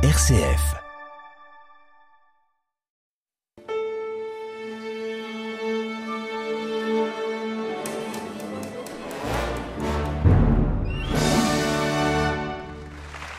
RCF. 0.00 0.76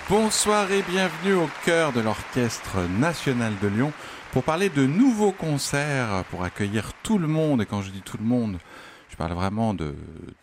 Bonsoir 0.09 0.69
et 0.73 0.81
bienvenue 0.81 1.35
au 1.35 1.49
cœur 1.63 1.93
de 1.93 2.01
l'Orchestre 2.01 2.79
national 2.99 3.53
de 3.61 3.69
Lyon 3.69 3.93
pour 4.33 4.43
parler 4.43 4.67
de 4.67 4.85
nouveaux 4.85 5.31
concerts 5.31 6.25
pour 6.29 6.43
accueillir 6.43 6.91
tout 7.03 7.19
le 7.19 7.27
monde. 7.27 7.61
Et 7.61 7.65
quand 7.65 7.81
je 7.81 7.89
dis 7.89 8.01
tout 8.01 8.17
le 8.17 8.25
monde, 8.25 8.57
parle 9.19 9.33
vraiment 9.33 9.73
de 9.73 9.95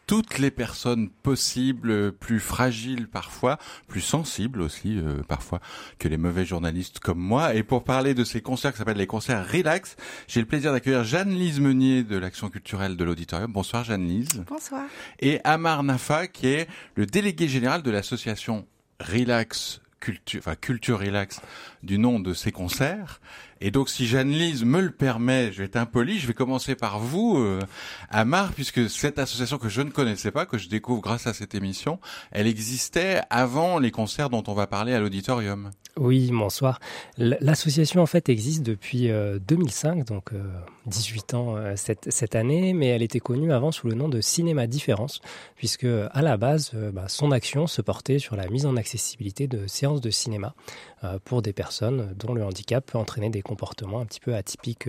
toutes 0.06 0.38
les 0.38 0.50
personnes 0.50 1.08
possibles, 1.08 2.12
plus 2.12 2.40
fragiles 2.40 3.08
parfois, 3.08 3.58
plus 3.88 4.02
sensibles 4.02 4.60
aussi 4.60 4.98
euh, 4.98 5.22
parfois 5.26 5.60
que 5.98 6.08
les 6.08 6.18
mauvais 6.18 6.44
journalistes 6.44 6.98
comme 6.98 7.18
moi. 7.18 7.54
Et 7.54 7.62
pour 7.62 7.84
parler 7.84 8.12
de 8.12 8.22
ces 8.22 8.42
concerts 8.42 8.72
qui 8.72 8.78
s'appellent 8.78 8.98
les 8.98 9.06
concerts 9.06 9.50
Relax, 9.50 9.96
j'ai 10.28 10.40
le 10.40 10.46
plaisir 10.46 10.72
d'accueillir 10.72 11.04
Jeanne-Lise 11.04 11.58
Meunier 11.58 12.02
de 12.02 12.18
l'Action 12.18 12.50
culturelle 12.50 12.98
de 12.98 13.04
l'Auditorium. 13.04 13.50
Bonsoir 13.50 13.82
Jeanne-Lise. 13.82 14.44
Bonsoir. 14.46 14.82
Et 15.20 15.40
Amar 15.44 15.82
Nafa 15.82 16.26
qui 16.26 16.48
est 16.48 16.68
le 16.96 17.06
délégué 17.06 17.48
général 17.48 17.80
de 17.80 17.90
l'association 17.90 18.66
Relax 19.00 19.80
Culture, 20.00 20.40
enfin 20.40 20.54
Culture 20.54 21.00
Relax 21.00 21.40
du 21.86 21.98
nom 21.98 22.20
de 22.20 22.34
ces 22.34 22.52
concerts. 22.52 23.20
Et 23.60 23.70
donc, 23.70 23.88
si 23.88 24.06
Jeanne-Lise 24.06 24.64
me 24.64 24.82
le 24.82 24.90
permet, 24.90 25.50
je 25.50 25.58
vais 25.58 25.64
être 25.64 25.76
impoli, 25.76 26.18
je 26.18 26.26
vais 26.26 26.34
commencer 26.34 26.74
par 26.74 26.98
vous, 26.98 27.38
euh, 27.38 27.60
Amar, 28.10 28.52
puisque 28.52 28.90
cette 28.90 29.18
association 29.18 29.56
que 29.56 29.70
je 29.70 29.80
ne 29.80 29.90
connaissais 29.90 30.30
pas, 30.30 30.44
que 30.44 30.58
je 30.58 30.68
découvre 30.68 31.00
grâce 31.00 31.26
à 31.26 31.32
cette 31.32 31.54
émission, 31.54 31.98
elle 32.32 32.46
existait 32.46 33.22
avant 33.30 33.78
les 33.78 33.90
concerts 33.90 34.28
dont 34.28 34.44
on 34.46 34.52
va 34.52 34.66
parler 34.66 34.92
à 34.92 35.00
l'auditorium. 35.00 35.70
Oui, 35.98 36.28
bonsoir. 36.30 36.78
L'association 37.16 38.02
en 38.02 38.06
fait 38.06 38.28
existe 38.28 38.62
depuis 38.62 39.08
2005, 39.48 40.00
euh, 40.00 40.04
donc 40.04 40.30
18 40.84 41.32
euh, 41.32 41.36
ans 41.38 41.76
cette, 41.76 42.12
cette, 42.12 42.34
année, 42.34 42.74
mais 42.74 42.88
elle 42.88 43.02
était 43.02 43.20
connue 43.20 43.50
avant 43.50 43.72
sous 43.72 43.88
le 43.88 43.94
nom 43.94 44.10
de 44.10 44.20
Cinéma 44.20 44.66
Différence, 44.66 45.22
puisque 45.54 45.86
à 45.86 46.20
la 46.20 46.36
base, 46.36 46.72
bah, 46.92 47.06
son 47.08 47.32
action 47.32 47.66
se 47.66 47.80
portait 47.80 48.18
sur 48.18 48.36
la 48.36 48.46
mise 48.48 48.66
en 48.66 48.76
accessibilité 48.76 49.46
de 49.46 49.66
séances 49.66 50.02
de 50.02 50.10
cinéma 50.10 50.54
pour 51.24 51.42
des 51.42 51.52
personnes 51.52 52.14
dont 52.18 52.34
le 52.34 52.44
handicap 52.44 52.84
peut 52.84 52.98
entraîner 52.98 53.30
des 53.30 53.42
comportements 53.42 54.00
un 54.00 54.06
petit 54.06 54.20
peu 54.20 54.34
atypiques 54.34 54.88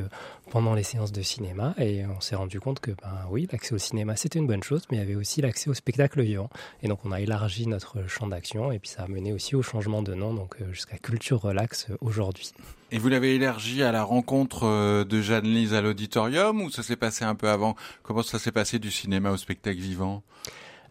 pendant 0.52 0.74
les 0.74 0.84
séances 0.84 1.12
de 1.12 1.22
cinéma. 1.22 1.74
Et 1.78 2.06
on 2.06 2.22
s'est 2.22 2.36
rendu 2.36 2.60
compte 2.60 2.80
que, 2.80 2.92
ben 2.92 3.28
oui, 3.30 3.48
l'accès 3.52 3.74
au 3.74 3.78
cinéma 3.78 4.16
c'était 4.16 4.40
une 4.40 4.48
bonne 4.48 4.64
chose, 4.64 4.84
mais 4.90 4.98
il 4.98 5.00
y 5.00 5.04
avait 5.04 5.16
aussi 5.16 5.42
l'accès 5.42 5.70
au 5.70 5.74
spectacle 5.74 6.22
vivant. 6.22 6.50
Et 6.82 6.88
donc 6.88 7.00
on 7.06 7.12
a 7.12 7.22
élargi 7.22 7.68
notre 7.68 8.08
champ 8.08 8.28
d'action, 8.28 8.72
et 8.72 8.80
puis 8.80 8.90
ça 8.90 9.04
a 9.04 9.08
mené 9.08 9.34
aussi 9.34 9.56
au 9.56 9.62
changement 9.62 10.02
de 10.02 10.14
nom, 10.14 10.34
donc 10.34 10.56
jusqu'à 10.72 10.98
culture 10.98 11.42
relax 11.42 11.88
euh, 11.90 11.98
aujourd'hui. 12.02 12.52
Et 12.92 13.00
vous 13.00 13.10
l'avez 13.10 13.36
élargi 13.36 13.84
à 13.84 13.92
la 13.92 14.04
rencontre 14.04 14.64
euh, 14.64 15.04
de 15.04 15.22
Jeanne-Lise 15.22 15.74
à 15.74 15.82
l'auditorium 15.82 16.62
ou 16.62 16.70
ça 16.70 16.84
s'est 16.84 16.96
passé 16.96 17.26
un 17.26 17.36
peu 17.36 17.50
avant? 17.50 17.76
Comment 18.04 18.24
ça 18.24 18.40
s'est 18.40 18.52
passé 18.52 18.80
du 18.80 18.92
cinéma 18.92 19.32
au 19.32 19.38
spectacle 19.38 19.80
vivant? 19.80 20.24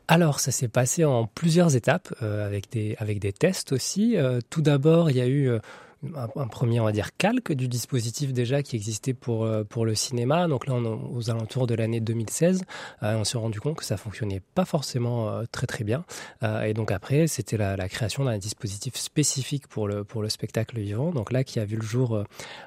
Alors, 0.09 0.41
ça 0.41 0.53
s'est 0.53 0.69
passé 0.69 1.05
en 1.05 1.27
plusieurs 1.27 1.75
étapes, 1.75 2.15
euh, 2.23 2.47
avec, 2.47 2.71
des, 2.71 2.95
avec 2.99 3.19
des 3.19 3.33
tests 3.33 3.73
aussi. 3.73 4.17
tout 4.51 4.62
d'abord, 4.62 5.11
il 5.11 5.17
y 5.17 5.21
a 5.21 5.27
eu 5.27 5.51
un, 6.15 6.49
premier, 6.49 6.81
on 6.81 6.85
va 6.85 6.93
dire, 6.93 7.17
calque 7.17 7.53
du 7.53 7.69
dispositif 7.69 8.33
déjà 8.33 8.62
qui 8.62 8.77
existait 8.77 9.15
pour, 9.15 9.45
euh, 9.45 9.65
pour 9.65 9.85
le 9.85 9.95
cinéma. 9.95 10.49
Donc 10.49 10.67
là, 10.67 10.75
aux 10.75 11.31
alentours 11.31 11.67
de 11.67 11.75
l'année 11.75 12.01
2016. 12.01 12.62
Euh, 13.03 13.17
on 13.17 13.25
s'est 13.25 13.39
rendu 13.39 13.61
compte 13.61 13.77
que 13.77 13.85
ça 13.85 13.97
fonctionnait 13.97 14.43
pas 14.55 14.65
forcément 14.65 15.29
euh, 15.29 15.45
très 15.51 15.67
très 15.67 15.84
bien. 15.84 16.05
et 16.65 16.75
donc 16.75 16.91
après, 16.91 17.27
c'était 17.27 17.57
la, 17.57 17.89
création 17.89 18.25
d'un 18.25 18.39
dispositif 18.39 18.97
spécifique 18.97 19.69
pour 19.69 19.89
le, 19.89 20.05
pour 20.05 20.23
le 20.23 20.29
spectacle 20.29 20.79
vivant. 20.79 21.12
Donc 21.12 21.33
là, 21.33 21.45
qui 21.45 21.61
a 21.61 21.65
vu 21.65 21.77
le 21.77 21.83
jour 21.83 22.25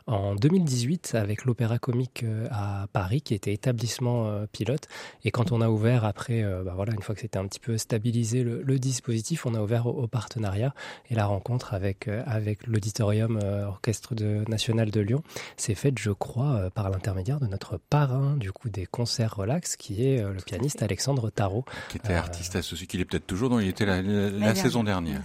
en 0.08 0.36
2018 0.36 1.16
avec 1.16 1.46
l'Opéra 1.46 1.78
Comique 1.78 2.26
à 2.50 2.88
Paris, 2.94 3.22
qui 3.22 3.34
était 3.34 3.54
établissement 3.54 4.46
pilote. 4.52 4.88
Et 5.24 5.32
quand 5.32 5.52
on 5.52 5.62
a 5.62 5.70
ouvert 5.70 6.06
après, 6.06 6.44
bah 6.64 6.74
voilà, 6.76 6.94
une 6.94 7.02
fois 7.02 7.16
que 7.16 7.22
c'était 7.22 7.38
un 7.38 7.48
petit 7.48 7.60
peu 7.60 7.78
stabilisé 7.78 8.44
le, 8.44 8.62
le 8.62 8.80
dispositif, 8.80 9.46
on 9.46 9.54
a 9.54 9.62
ouvert 9.62 9.88
au, 9.88 10.04
au 10.04 10.08
partenariat 10.08 10.74
et 11.10 11.16
la 11.16 11.26
rencontre 11.26 11.74
avec, 11.74 12.08
avec 12.08 12.66
l'auditorium 12.66 13.29
euh, 13.38 13.66
orchestre 13.66 14.16
de, 14.16 14.44
national 14.48 14.92
de 14.92 15.02
Lyon, 15.02 15.24
s'est 15.58 15.76
faite, 15.76 16.00
je 16.00 16.12
crois, 16.12 16.56
euh, 16.56 16.70
par 16.70 16.90
l'intermédiaire 16.90 17.40
de 17.40 17.48
notre 17.48 17.78
parrain 17.78 18.36
du 18.38 18.52
coup 18.52 18.70
des 18.70 18.86
concerts 18.86 19.36
relax, 19.36 19.76
qui 19.76 20.06
est 20.06 20.22
euh, 20.22 20.34
le 20.34 20.42
pianiste 20.42 20.82
Alexandre 20.84 21.30
Tarot. 21.30 21.66
Qui 21.90 21.98
était 21.98 22.14
artiste 22.14 22.56
associé, 22.56 22.88
qu'il 22.88 23.02
est 23.02 23.06
peut-être 23.06 23.28
toujours, 23.28 23.50
dont 23.50 23.60
il 23.60 23.68
était 23.68 23.86
la, 23.86 24.56
saison 24.56 24.84
dernière. 24.84 25.22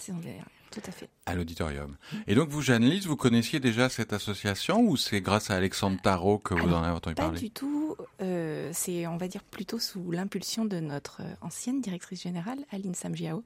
Tout 0.75 0.83
à 0.87 0.91
fait. 0.91 1.09
À 1.27 1.35
l'auditorium. 1.35 1.97
Et 2.27 2.35
donc 2.35 2.49
vous, 2.49 2.61
Jeanne-Lise, 2.61 3.07
vous 3.07 3.17
connaissiez 3.17 3.61
déjà 3.61 3.89
cette 3.89 4.13
association 4.13 4.81
ou 4.81 4.97
c'est 4.97 5.21
grâce 5.21 5.51
à 5.51 5.55
Alexandre 5.55 6.01
Tarot 6.03 6.39
que 6.39 6.55
vous 6.55 6.73
en 6.73 6.83
avez 6.83 6.93
entendu 6.93 7.15
parler 7.15 7.35
Pas 7.35 7.41
du 7.41 7.51
tout. 7.51 7.97
c'est, 8.73 9.07
on 9.07 9.17
va 9.17 9.29
dire, 9.29 9.43
plutôt 9.45 9.79
sous 9.79 10.11
l'impulsion 10.11 10.65
de 10.65 10.81
notre 10.81 11.23
ancienne 11.41 11.81
directrice 11.81 12.23
générale, 12.23 12.59
Aline 12.73 12.95
Samjiao, 12.95 13.45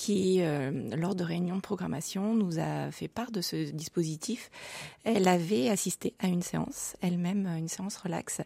qui, 0.00 0.38
euh, 0.40 0.70
lors 0.96 1.14
de 1.14 1.24
réunions 1.24 1.56
de 1.56 1.60
programmation, 1.60 2.34
nous 2.34 2.58
a 2.58 2.90
fait 2.90 3.06
part 3.08 3.30
de 3.30 3.42
ce 3.42 3.70
dispositif. 3.70 4.50
Elle 5.04 5.28
avait 5.28 5.68
assisté 5.68 6.14
à 6.18 6.26
une 6.26 6.40
séance, 6.40 6.96
elle-même 7.02 7.46
une 7.58 7.68
séance 7.68 7.96
relax, 7.98 8.40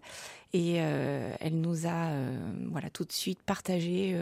et 0.53 0.79
euh, 0.79 1.33
elle 1.39 1.61
nous 1.61 1.87
a, 1.87 2.09
euh, 2.09 2.53
voilà, 2.71 2.91
tout 2.91 3.05
de 3.05 3.13
suite 3.13 3.41
partagé. 3.43 4.19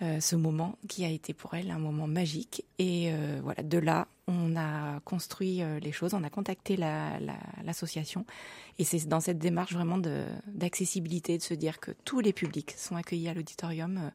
Ce 0.00 0.36
moment 0.36 0.76
qui 0.88 1.04
a 1.04 1.08
été 1.08 1.32
pour 1.34 1.54
elle 1.54 1.70
un 1.70 1.78
moment 1.78 2.06
magique. 2.06 2.64
Et 2.78 3.12
voilà 3.42 3.62
de 3.62 3.78
là 3.78 4.06
on 4.26 4.56
a 4.56 5.00
construit 5.00 5.62
les 5.82 5.92
choses 5.92 6.14
on 6.14 6.24
a 6.24 6.30
contacté 6.30 6.76
l'association 6.76 8.24
la, 8.26 8.34
et 8.78 8.84
c'est 8.84 9.06
dans 9.06 9.20
cette 9.20 9.38
démarche 9.38 9.72
vraiment 9.72 9.98
d'accessibilité, 9.98 11.38
de, 11.38 11.42
se 11.42 11.54
dire 11.54 11.78
que 11.78 11.92
tous 12.04 12.20
les 12.20 12.32
publics 12.32 12.74
sont 12.76 12.96
accueillis 12.96 13.28
à 13.28 13.34
l'auditorium, 13.34 13.98
euh, 13.98 14.10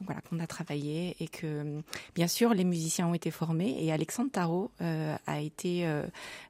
voilà, 0.00 0.20
qu'on 0.22 0.38
a 0.38 0.46
travaillé 0.46 1.16
et 1.20 1.28
que, 1.28 1.82
bien 2.14 2.26
sûr, 2.26 2.54
les 2.54 2.64
musiciens 2.64 3.08
ont 3.08 3.14
été 3.14 3.30
formés. 3.30 3.76
Et 3.80 3.92
Alexandre 3.92 4.30
Tarot 4.30 4.70
euh, 4.80 5.16
a 5.26 5.40
été, 5.40 5.86
euh, 5.86 6.06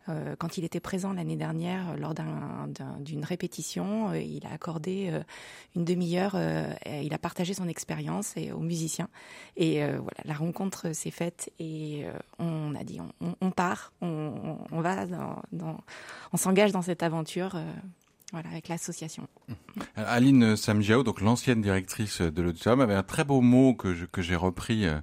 euh, 0.09 0.35
quand 0.39 0.59
il 0.59 0.65
était 0.65 0.81
présent 0.81 1.13
l'année 1.13 1.37
dernière 1.37 1.97
lors 1.97 2.15
d'une 2.15 3.23
un, 3.23 3.27
répétition, 3.27 4.11
euh, 4.11 4.19
il 4.19 4.47
a 4.47 4.53
accordé 4.53 5.11
une 5.75 5.85
demi-heure, 5.85 6.37
il 6.87 7.13
a 7.15 7.19
partagé 7.19 7.55
son 7.55 7.69
expérience 7.69 8.35
aux 8.55 8.61
musiciens. 8.61 9.09
Et 9.57 9.77
voilà, 9.77 10.21
la 10.25 10.35
rencontre 10.35 10.93
s'est 10.93 11.11
faite 11.11 11.51
et 11.59 12.05
on 12.39 12.75
a 12.75 12.85
dit 12.85 13.01
on, 13.41 13.51
part, 13.51 13.93
on, 14.01 14.59
va, 14.71 15.07
dans, 15.07 15.79
on 16.33 16.37
s'engage 16.37 16.73
dans 16.73 16.83
cette 16.83 17.03
aventure 17.03 17.55
euh, 17.55 17.65
voilà, 18.33 18.49
avec 18.51 18.69
l'association. 18.69 19.29
Aline 19.97 20.57
Samjiao, 20.57 21.05
donc 21.05 21.21
l'ancienne 21.21 21.63
directrice 21.63 22.21
de 22.21 22.43
l'auditorium, 22.43 22.81
avait 22.81 22.95
un 22.95 23.03
très 23.03 23.25
beau 23.25 23.41
mot 23.41 23.75
que, 23.75 23.95
j'ai 24.19 24.37
repris 24.37 24.87
euh, 24.87 24.99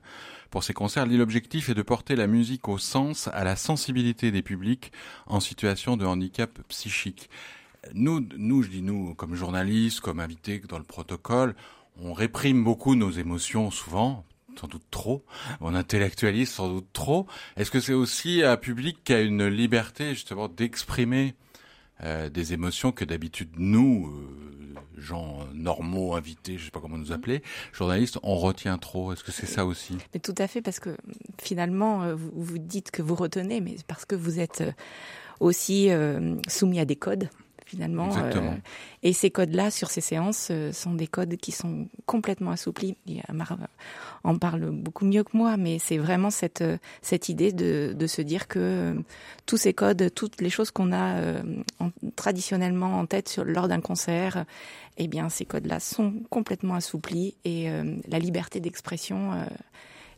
pour 0.49 0.63
ses 0.63 0.73
concerts. 0.73 1.05
L'objectif 1.05 1.69
est 1.69 1.73
de 1.73 1.81
porter 1.81 2.15
la 2.15 2.27
musique 2.27 2.67
au 2.67 2.77
sens, 2.77 3.29
à 3.33 3.43
la 3.43 3.55
sensibilité 3.55 4.31
des 4.31 4.41
publics 4.41 4.91
en 5.27 5.39
situation 5.39 5.95
de 5.95 6.05
handicap 6.05 6.59
psychique. 6.67 7.29
Nous, 7.93 8.19
nous, 8.37 8.63
je 8.63 8.69
dis 8.69 8.81
nous, 8.81 9.15
comme 9.15 9.33
journalistes, 9.33 10.01
comme 10.01 10.19
invités 10.19 10.61
dans 10.67 10.77
le 10.77 10.83
protocole, 10.83 11.55
on 12.01 12.13
réprime 12.13 12.63
beaucoup 12.63 12.95
nos 12.95 13.11
émotions 13.11 13.71
souvent, 13.71 14.25
sans 14.61 14.67
doute 14.67 14.85
trop, 14.91 15.25
on 15.59 15.73
intellectualise 15.73 16.49
sans 16.49 16.69
doute 16.69 16.87
trop. 16.93 17.25
Est-ce 17.57 17.71
que 17.71 17.79
c'est 17.79 17.93
aussi 17.93 18.43
un 18.43 18.57
public 18.57 18.99
qui 19.03 19.13
a 19.13 19.21
une 19.21 19.47
liberté 19.47 20.13
justement 20.13 20.47
d'exprimer 20.47 21.33
euh, 22.03 22.29
des 22.29 22.53
émotions 22.53 22.91
que 22.91 23.03
d'habitude 23.03 23.49
nous, 23.57 24.07
euh, 24.07 25.01
gens 25.01 25.47
normaux, 25.53 26.15
invités, 26.15 26.59
je 26.59 26.65
sais 26.65 26.71
pas 26.71 26.79
comment 26.79 26.97
nous 26.97 27.11
appeler, 27.11 27.41
journalistes, 27.73 28.19
on 28.21 28.35
retient 28.35 28.77
trop? 28.77 29.13
Est-ce 29.13 29.23
que 29.23 29.31
c'est 29.31 29.47
ça 29.47 29.65
aussi? 29.65 29.97
Tout 30.21 30.35
à 30.37 30.47
fait, 30.47 30.61
parce 30.61 30.79
que 30.79 30.95
finalement, 31.41 32.03
euh, 32.03 32.15
vous 32.15 32.59
dites 32.59 32.91
que 32.91 33.01
vous 33.01 33.15
retenez, 33.15 33.61
mais 33.61 33.77
parce 33.87 34.05
que 34.05 34.15
vous 34.15 34.39
êtes 34.39 34.63
aussi 35.39 35.89
soumis 36.47 36.79
à 36.79 36.85
des 36.85 36.95
codes 36.95 37.29
finalement. 37.71 38.09
Euh, 38.17 38.51
et 39.01 39.13
ces 39.13 39.31
codes-là, 39.31 39.71
sur 39.71 39.89
ces 39.89 40.01
séances, 40.01 40.49
euh, 40.51 40.73
sont 40.73 40.93
des 40.93 41.07
codes 41.07 41.37
qui 41.37 41.53
sont 41.53 41.87
complètement 42.05 42.51
assouplis. 42.51 42.97
Mar 43.31 43.57
en 44.23 44.37
parle 44.37 44.71
beaucoup 44.71 45.05
mieux 45.05 45.23
que 45.23 45.35
moi, 45.37 45.55
mais 45.55 45.79
c'est 45.79 45.97
vraiment 45.97 46.31
cette, 46.31 46.61
euh, 46.61 46.77
cette 47.01 47.29
idée 47.29 47.53
de, 47.53 47.95
de 47.97 48.07
se 48.07 48.21
dire 48.21 48.49
que 48.49 49.01
tous 49.45 49.55
ces 49.55 49.73
codes, 49.73 50.13
toutes 50.13 50.41
les 50.41 50.49
choses 50.49 50.71
qu'on 50.71 50.91
a 50.91 51.41
traditionnellement 52.15 52.99
en 52.99 53.05
tête 53.05 53.29
sur, 53.29 53.45
lors 53.45 53.67
d'un 53.67 53.81
concert, 53.81 54.45
eh 54.97 55.07
bien, 55.07 55.29
ces 55.29 55.45
codes-là 55.45 55.79
sont 55.79 56.13
complètement 56.29 56.75
assouplis 56.75 57.35
et 57.45 57.69
la 58.07 58.19
liberté 58.19 58.59
d'expression 58.59 59.31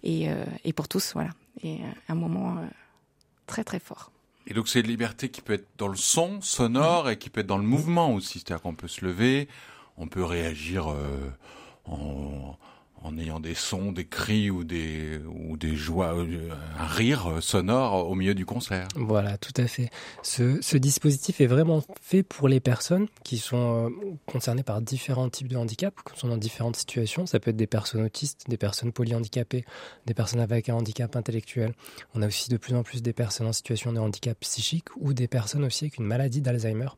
est, 0.04 0.30
est, 0.66 0.74
pour 0.74 0.88
tous, 0.88 1.14
voilà, 1.14 1.30
et 1.64 1.80
un 2.10 2.16
moment 2.16 2.58
très 3.48 3.64
très 3.64 3.80
fort. 3.80 4.13
Et 4.48 4.54
donc 4.54 4.68
c'est 4.68 4.82
une 4.82 4.88
liberté 4.88 5.30
qui 5.30 5.42
peut 5.42 5.54
être 5.54 5.68
dans 5.78 5.88
le 5.88 5.96
son 5.96 6.42
sonore 6.42 7.10
et 7.10 7.18
qui 7.18 7.30
peut 7.30 7.42
être 7.42 7.48
dans 7.48 7.58
le 7.58 7.64
mouvement 7.64 8.14
aussi. 8.14 8.40
C'est-à-dire 8.40 8.62
qu'on 8.62 8.76
peut 8.76 8.88
se 8.88 9.06
lever, 9.06 9.48
on 9.98 10.08
peut 10.08 10.24
réagir 10.24 10.92
euh, 10.92 11.30
en, 11.86 12.58
en 13.04 13.18
ayant 13.18 13.40
des 13.40 13.54
sons, 13.54 13.92
des 13.92 14.06
cris 14.06 14.50
ou 14.50 14.64
des 14.64 15.20
ou 15.28 15.58
des 15.58 15.76
joies, 15.76 16.16
euh, 16.16 16.50
un 16.80 16.88
rire 16.88 17.38
sonore 17.42 18.10
au 18.10 18.16
milieu 18.16 18.34
du 18.34 18.46
concert. 18.46 18.88
Voilà, 18.96 19.38
tout 19.38 19.54
à 19.58 19.68
fait. 19.68 19.90
Ce, 20.22 20.62
ce 20.62 20.78
dispositif 20.78 21.42
est 21.42 21.48
vraiment 21.48 21.84
fait 22.02 22.24
pour 22.24 22.48
les 22.48 22.60
personnes 22.60 23.08
qui 23.24 23.38
sont 23.38 23.88
euh, 23.88 23.90
concernées 24.26 24.64
par 24.64 24.82
différents 24.82 25.30
types 25.30 25.50
de 25.50 25.58
handicap, 25.58 25.94
qui 26.12 26.20
sont 26.20 26.28
dans 26.30 26.38
différentes 26.38 26.76
situations. 26.76 27.26
Ça 27.26 27.40
peut 27.40 27.52
être 27.52 27.58
des 27.58 27.68
personnes 27.68 28.04
autistes, 28.04 28.50
des 28.50 28.58
personnes 28.58 28.92
polyhandicapées, 28.92 29.66
des 30.06 30.14
personnes 30.14 30.40
avec 30.40 30.70
un 30.70 30.76
handicap 30.76 31.16
intellectuel. 31.16 31.74
On 32.16 32.22
a 32.22 32.28
aussi 32.28 32.50
de 32.50 32.58
plus 32.58 32.76
en 32.76 32.84
plus 32.84 33.02
des 33.02 33.14
personnes 33.14 33.48
en 33.48 33.54
situation 33.54 33.92
de 33.92 34.00
handicap 34.00 34.40
psychique 34.40 34.88
ou 34.98 35.14
des 35.14 35.28
personnes 35.28 35.66
aussi 35.66 35.86
avec 35.86 35.98
une 35.98 36.06
maladie 36.06 36.42
d'Alzheimer 36.42 36.90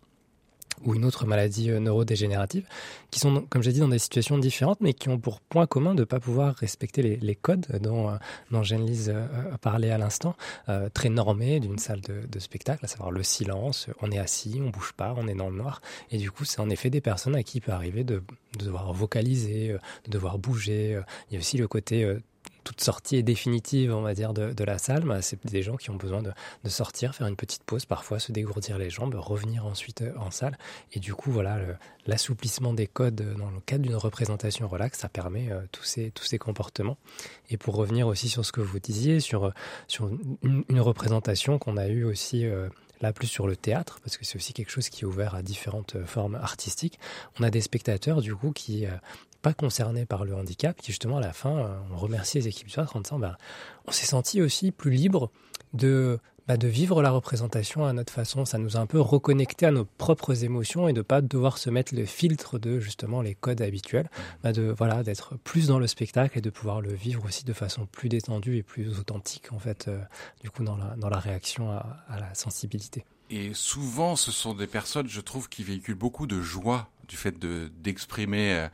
ou 0.84 0.96
une 0.96 1.06
autre 1.06 1.26
maladie 1.26 1.72
euh, 1.72 1.80
neurodégénérative, 1.80 2.66
qui 3.12 3.20
sont, 3.20 3.46
comme 3.50 3.64
j'ai 3.64 3.72
dit, 3.72 3.80
dans 3.80 3.88
des 3.88 4.00
situations 4.00 4.38
différentes, 4.38 4.82
mais 4.82 4.94
qui 4.94 5.10
ont 5.10 5.20
pour 5.20 5.42
point 5.42 5.68
commun 5.68 5.96
de 5.96 6.02
ne 6.02 6.06
pas 6.06 6.20
pouvoir 6.20 6.56
respecter 6.56 7.02
les, 7.02 7.36
codes 7.36 7.68
dont, 7.82 8.10
euh, 8.10 8.16
dont 8.52 8.64
Jeanne-Lise 8.64 9.12
euh, 9.14 9.28
parlé 9.62 9.90
à 9.90 9.98
l'instant, 9.98 10.36
très 10.94 11.10
normés 11.10 11.60
d'une 11.60 11.78
salle 11.78 12.02
de, 12.02 12.40
spectacle, 12.40 12.86
à 12.86 12.88
savoir 12.88 13.12
le 13.12 13.24
silence, 13.24 13.88
on 14.02 14.12
est 14.12 14.18
assis, 14.18 14.60
on 14.62 14.70
bouge 14.70 14.94
pas, 14.94 15.14
on 15.18 15.28
est 15.28 15.34
dans 15.36 15.50
le 15.50 15.56
noir, 15.56 15.82
et 16.12 16.18
du 16.18 16.32
coup, 16.32 16.46
c'est 16.46 16.60
en 16.60 16.70
effet 16.70 16.90
des 16.90 17.02
personnes 17.02 17.36
à 17.36 17.44
qui 17.44 17.58
il 17.58 17.62
peut 17.62 17.72
arriver 17.72 18.04
de 18.04 18.22
devoir 18.60 18.92
vocaliser, 18.94 19.76
de 20.06 20.12
devoir 20.12 20.38
bouger. 20.38 21.02
Il 21.30 21.34
y 21.34 21.38
a 21.38 21.40
aussi 21.40 21.58
le 21.58 21.68
côté 21.68 22.18
toute 22.66 22.82
sortie 22.82 23.16
est 23.16 23.24
définitive, 23.24 23.94
on 23.94 24.02
va 24.02 24.14
dire, 24.14 24.34
de, 24.34 24.64
la 24.64 24.78
salle, 24.80 25.04
bah, 25.04 25.22
c'est 25.22 25.46
des 25.46 25.62
gens 25.62 25.78
qui 25.78 25.92
ont 25.92 25.96
besoin 25.96 26.22
de, 26.22 26.34
sortir, 26.68 27.16
faire 27.16 27.28
une 27.28 27.36
petite 27.36 27.64
pause, 27.64 27.86
parfois 27.86 28.20
se 28.20 28.32
dégourdir 28.32 28.78
les 28.78 28.90
jambes, 28.90 29.16
revenir 29.16 29.66
ensuite 29.66 30.02
euh, 30.02 30.12
en 30.18 30.32
salle. 30.32 30.58
Et 30.92 31.00
du 31.00 31.14
coup, 31.14 31.32
voilà, 31.32 31.60
l'assouplissement 32.08 32.74
des 32.74 32.88
codes 32.88 33.24
dans 33.38 33.52
le 33.52 33.60
cadre 33.66 33.84
d'une 33.84 33.96
représentation 33.96 34.68
relax, 34.68 35.00
ça 35.00 35.10
permet 35.10 35.52
euh, 35.52 35.62
tous, 35.72 35.84
ces, 35.84 36.12
tous 36.12 36.26
ces 36.26 36.40
comportements. 36.40 36.98
Et 37.50 37.58
pour 37.58 37.76
revenir 37.76 38.08
aussi 38.08 38.28
sur 38.30 38.44
ce 38.44 38.52
que 38.52 38.62
vous 38.62 38.80
disiez, 38.80 39.20
sur, 39.20 39.54
sur 39.88 40.10
une, 40.42 40.82
représentation 40.82 41.58
qu'on 41.60 41.78
a 41.78 41.88
eue 41.88 42.04
aussi... 42.04 42.46
Euh, 42.46 42.68
là 43.02 43.12
plus 43.12 43.28
sur 43.28 43.46
le 43.46 43.58
théâtre, 43.58 44.00
parce 44.02 44.16
que 44.16 44.24
c'est 44.24 44.38
aussi 44.38 44.54
quelque 44.54 44.72
chose 44.72 44.88
qui 44.88 45.04
est 45.04 45.06
ouvert 45.06 45.36
à 45.36 45.42
différentes 45.42 45.98
formes 46.06 46.36
artistiques. 46.36 46.98
On 47.38 47.44
a 47.44 47.50
des 47.50 47.60
spectateurs 47.60 48.22
du 48.22 48.34
coup 48.34 48.54
qui, 48.54 48.88
pas 49.46 49.54
concernés 49.54 50.08
par 50.08 50.26
le 50.26 50.34
handicap, 50.34 50.76
qui 50.76 50.88
justement 50.88 51.18
à 51.18 51.22
la 51.22 51.32
fin, 51.32 51.56
euh, 51.56 51.78
on 51.94 51.98
remercie 51.98 52.40
les 52.40 52.48
équipes 52.48 52.66
du 52.66 52.74
théâtre 52.74 52.96
en 52.96 53.02
disant, 53.02 53.20
bah, 53.20 53.38
on 53.86 53.92
s'est 53.92 54.08
senti 54.08 54.42
aussi 54.42 54.72
plus 54.72 54.90
libre 54.90 55.30
de, 55.76 56.18
bah, 56.48 56.58
de 56.58 56.68
vivre 56.68 57.04
la 57.04 57.12
représentation 57.12 57.86
à 57.86 57.94
notre 57.94 58.12
façon. 58.12 58.46
Ça 58.46 58.58
nous 58.58 58.76
a 58.76 58.80
un 58.80 58.88
peu 58.88 59.00
reconnecté 59.00 59.68
à 59.68 59.72
nos 59.72 59.86
propres 59.86 60.44
émotions 60.44 60.88
et 60.88 60.94
de 60.94 61.04
pas 61.04 61.22
devoir 61.22 61.60
se 61.60 61.70
mettre 61.70 61.94
le 61.94 62.06
filtre 62.06 62.58
de 62.58 62.80
justement 62.80 63.22
les 63.22 63.36
codes 63.36 63.62
habituels, 63.62 64.10
bah, 64.42 64.52
de 64.52 64.74
voilà 64.76 65.04
d'être 65.04 65.36
plus 65.44 65.68
dans 65.68 65.78
le 65.78 65.86
spectacle 65.86 66.40
et 66.40 66.42
de 66.42 66.50
pouvoir 66.50 66.82
le 66.82 66.96
vivre 66.96 67.24
aussi 67.24 67.46
de 67.46 67.54
façon 67.54 67.86
plus 67.86 68.10
détendue 68.10 68.58
et 68.58 68.64
plus 68.64 68.98
authentique 68.98 69.54
en 69.54 69.60
fait, 69.60 69.90
euh, 69.90 70.00
du 70.42 70.50
coup 70.50 70.64
dans 70.64 70.76
la, 70.76 70.96
dans 70.96 71.10
la 71.10 71.20
réaction 71.20 71.70
à, 71.70 71.98
à 72.10 72.20
la 72.20 72.34
sensibilité. 72.34 73.06
Et 73.30 73.54
souvent, 73.54 74.16
ce 74.16 74.32
sont 74.32 74.56
des 74.56 74.68
personnes, 74.68 75.08
je 75.08 75.22
trouve, 75.22 75.50
qui 75.50 75.64
véhiculent 75.64 75.94
beaucoup 75.94 76.26
de 76.26 76.42
joie 76.42 76.90
du 77.08 77.16
fait 77.16 77.38
de 77.38 77.72
d'exprimer. 77.84 78.70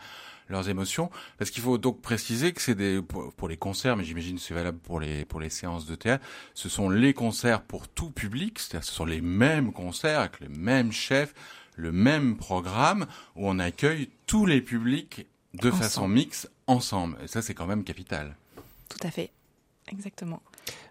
Leurs 0.52 0.68
émotions. 0.68 1.10
Parce 1.38 1.50
qu'il 1.50 1.64
faut 1.64 1.78
donc 1.78 2.02
préciser 2.02 2.52
que 2.52 2.62
c'est 2.62 2.76
des 2.76 3.02
pour, 3.02 3.48
les 3.48 3.56
concerts, 3.56 3.96
mais 3.96 4.04
j'imagine 4.04 4.38
c'est 4.38 4.54
valable 4.54 4.80
pour 4.80 5.00
les 5.00 5.24
pour 5.24 5.40
les 5.40 5.50
séances 5.50 5.86
de 5.86 5.96
théâtre. 5.96 6.26
Ce 6.54 6.68
sont 6.68 6.90
les 6.90 7.14
concerts 7.14 7.62
pour 7.62 7.88
tout 7.88 8.10
public, 8.10 8.60
c'est-à-dire 8.60 8.86
ce 8.86 8.94
sont 8.94 9.06
les 9.06 9.22
mêmes 9.22 9.72
concerts 9.72 10.20
avec 10.20 10.42
les 10.42 10.50
mêmes 10.50 10.92
chefs, 10.92 11.34
le 11.78 11.94
même 11.94 12.36
programme 12.36 13.06
où 13.38 13.48
on 13.48 13.60
accueille 13.60 14.10
tous 14.28 14.46
les 14.46 14.60
publics 14.60 15.26
de 15.54 15.72
façon 15.72 16.08
mixte 16.08 16.52
ensemble. 16.68 17.18
Et 17.24 17.28
ça, 17.28 17.42
c'est 17.42 17.54
quand 17.54 17.68
même 17.68 17.84
capital. 17.86 18.36
Tout 18.90 19.08
à 19.08 19.12
fait, 19.12 19.32
exactement. 19.88 20.42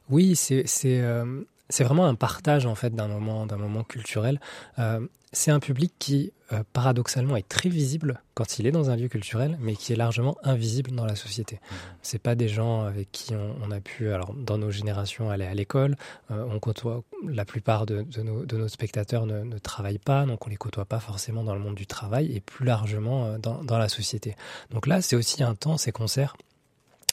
Oui, 0.09 0.37
c'est 0.37 0.67
c'est 0.67 1.01
euh, 1.01 1.43
c'est 1.71 1.85
vraiment 1.85 2.07
un 2.07 2.15
partage 2.15 2.67
en 2.67 2.75
fait 2.75 2.95
d'un 2.95 3.09
moment 3.09 3.47
d'un 3.47 3.57
moment 3.57 3.85
culturel. 3.85 4.41
Euh, 4.79 5.07
c'est 5.33 5.53
un 5.53 5.61
public 5.61 5.93
qui 6.01 6.33
euh, 6.53 6.65
paradoxalement 6.73 7.37
est 7.37 7.49
très 7.49 7.69
visible 7.69 8.21
quand 8.35 8.59
il 8.59 8.67
est 8.67 8.73
dans 8.73 8.91
un 8.91 8.97
lieu 8.97 9.07
culturel, 9.07 9.57
mais 9.61 9.77
qui 9.77 9.93
est 9.93 9.97
largement 9.97 10.37
invisible 10.43 10.91
dans 10.91 11.05
la 11.05 11.15
société. 11.15 11.57
Mmh. 11.57 11.75
C'est 12.03 12.19
pas 12.19 12.35
des 12.35 12.49
gens 12.49 12.83
avec 12.83 13.13
qui 13.13 13.33
on, 13.37 13.71
a 13.71 13.79
pu, 13.79 14.13
alors 14.13 14.35
dans 14.35 14.59
nos 14.59 14.73
générations, 14.73 15.31
aller 15.31 15.47
à 15.47 15.55
l'école. 15.55 15.97
Euh, 16.33 16.45
on 16.51 16.59
côtoie 16.59 17.05
la 17.25 17.45
plupart 17.45 17.87
de, 17.87 18.05
nos, 18.21 18.45
de 18.45 18.57
nos, 18.57 18.67
spectateurs 18.67 19.25
ne, 19.27 19.45
ne, 19.45 19.59
travaillent 19.59 19.99
pas, 19.99 20.27
donc 20.27 20.45
on 20.45 20.51
les 20.51 20.57
côtoie 20.57 20.85
pas 20.85 20.99
forcément 20.99 21.45
dans 21.45 21.55
le 21.55 21.61
monde 21.61 21.77
du 21.77 21.87
travail 21.87 22.35
et 22.35 22.41
plus 22.41 22.67
largement 22.67 23.39
dans, 23.39 23.63
dans 23.63 23.79
la 23.79 23.89
société. 23.89 24.35
Donc 24.73 24.89
là, 24.89 25.01
c'est 25.01 25.15
aussi 25.15 25.45
un 25.45 25.55
temps 25.55 25.77
ces 25.77 25.93
concerts 25.93 26.37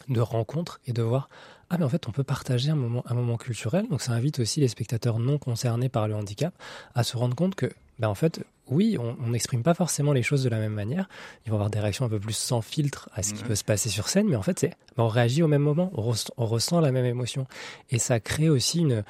de 0.10 0.22
rencontres 0.22 0.80
et 0.88 0.94
de 0.94 1.04
voir 1.04 1.30
ah 1.70 1.78
mais 1.78 1.86
en 1.86 1.90
fait 1.90 2.08
on 2.08 2.12
peut 2.12 2.24
partager 2.24 2.70
un 2.72 2.76
moment, 2.76 3.04
un 3.08 3.14
moment 3.14 3.38
culturel. 3.38 3.88
Donc 3.90 4.02
ça 4.02 4.14
invite 4.14 4.40
aussi 4.40 4.60
les 4.60 4.68
spectateurs 4.68 5.20
non 5.20 5.38
concernés 5.38 5.90
par 5.90 6.08
le 6.08 6.16
handicap 6.16 6.54
à 6.96 7.04
se 7.04 7.18
rendre 7.18 7.36
compte 7.36 7.56
que 7.56 7.72
ben 8.00 8.08
en 8.08 8.16
fait 8.16 8.42
oui, 8.70 8.98
on 9.00 9.28
n'exprime 9.28 9.64
pas 9.64 9.74
forcément 9.74 10.12
les 10.12 10.24
choses 10.24 10.44
de 10.44 10.50
la 10.50 10.60
même 10.60 10.74
manière. 10.74 11.08
Il 11.46 11.52
va 11.52 11.54
y 11.54 11.58
avoir 11.58 11.70
des 11.70 11.80
réactions 11.80 12.06
un 12.06 12.10
peu 12.10 12.20
plus 12.20 12.36
sans 12.36 12.62
filtre 12.62 13.10
à 13.14 13.24
ce 13.24 13.34
qui 13.34 13.44
peut 13.44 13.56
se 13.56 13.64
passer 13.64 13.88
sur 13.88 14.10
scène, 14.10 14.28
mais 14.28 14.36
en 14.36 14.42
fait, 14.42 14.60
c'est, 14.60 14.74
ben 14.98 15.04
on 15.04 15.08
réagit 15.08 15.42
au 15.42 15.48
même 15.48 15.62
moment, 15.62 15.90
on 15.96 16.46
ressent 16.46 16.82
la 16.82 16.92
même 16.92 17.06
émotion. 17.06 17.48
Et 17.92 17.98
ça 17.98 18.20
crée 18.20 18.50
aussi 18.50 18.80
une, 18.80 19.06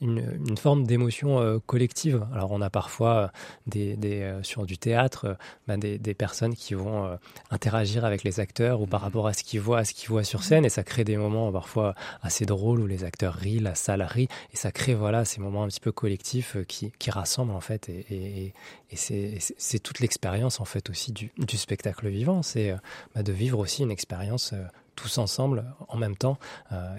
une, 0.00 0.56
forme 0.56 0.86
d'émotion 0.86 1.40
euh, 1.40 1.58
collective. 1.64 2.26
Alors 2.32 2.50
on 2.52 2.60
a 2.60 2.70
parfois 2.70 3.16
euh, 3.16 3.28
des, 3.66 3.96
des 3.96 4.22
euh, 4.22 4.42
sur 4.42 4.66
du 4.66 4.78
théâtre 4.78 5.36
ben 5.66 5.78
des, 5.78 5.98
des, 5.98 6.14
personnes 6.14 6.54
qui 6.54 6.74
vont 6.74 7.18
interagir 7.50 8.04
avec 8.04 8.24
les 8.24 8.40
acteurs 8.40 8.80
ou 8.80 8.86
par 8.86 9.00
mhm. 9.00 9.04
rapport 9.04 9.26
à 9.28 9.32
ce 9.32 9.44
qu'ils 9.44 9.60
voient, 9.60 9.78
à 9.78 9.84
ce 9.84 9.94
qu'ils 9.94 10.08
voient 10.08 10.24
sur 10.24 10.42
scène 10.42 10.64
et 10.64 10.68
ça 10.68 10.82
crée 10.82 11.04
des 11.04 11.16
moments 11.16 11.52
parfois 11.52 11.94
assez 12.22 12.44
drôles 12.44 12.80
où 12.80 12.86
les 12.86 13.04
acteurs 13.04 13.34
rient, 13.34 13.60
la 13.60 13.74
salle 13.74 14.02
rit 14.02 14.28
et 14.52 14.56
ça 14.56 14.72
crée 14.72 14.94
voilà 14.94 15.24
ces 15.24 15.40
moments 15.40 15.64
un 15.64 15.68
petit 15.68 15.80
peu 15.80 15.92
collectifs 15.92 16.56
qui, 16.66 16.92
qui 16.98 17.10
rassemblent 17.10 17.52
en 17.52 17.60
fait 17.60 17.88
et, 17.88 18.06
et, 18.10 18.54
et 18.90 18.96
c'est 18.96 19.78
toute 19.78 20.00
l'expérience 20.00 20.60
en 20.60 20.64
fait 20.64 20.90
aussi 20.90 21.12
du, 21.12 21.30
du 21.38 21.56
spectacle 21.56 22.08
vivant, 22.08 22.42
c'est 22.42 22.74
ben, 23.14 23.22
de 23.22 23.32
vivre 23.32 23.58
aussi 23.58 23.82
une 23.82 23.90
expérience 23.90 24.54
tous 24.96 25.18
ensemble 25.18 25.64
en 25.88 25.96
même 25.96 26.16
temps 26.16 26.38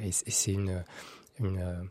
et, 0.01 0.11
c'est 0.11 0.53
une, 0.53 0.83
une 1.39 1.89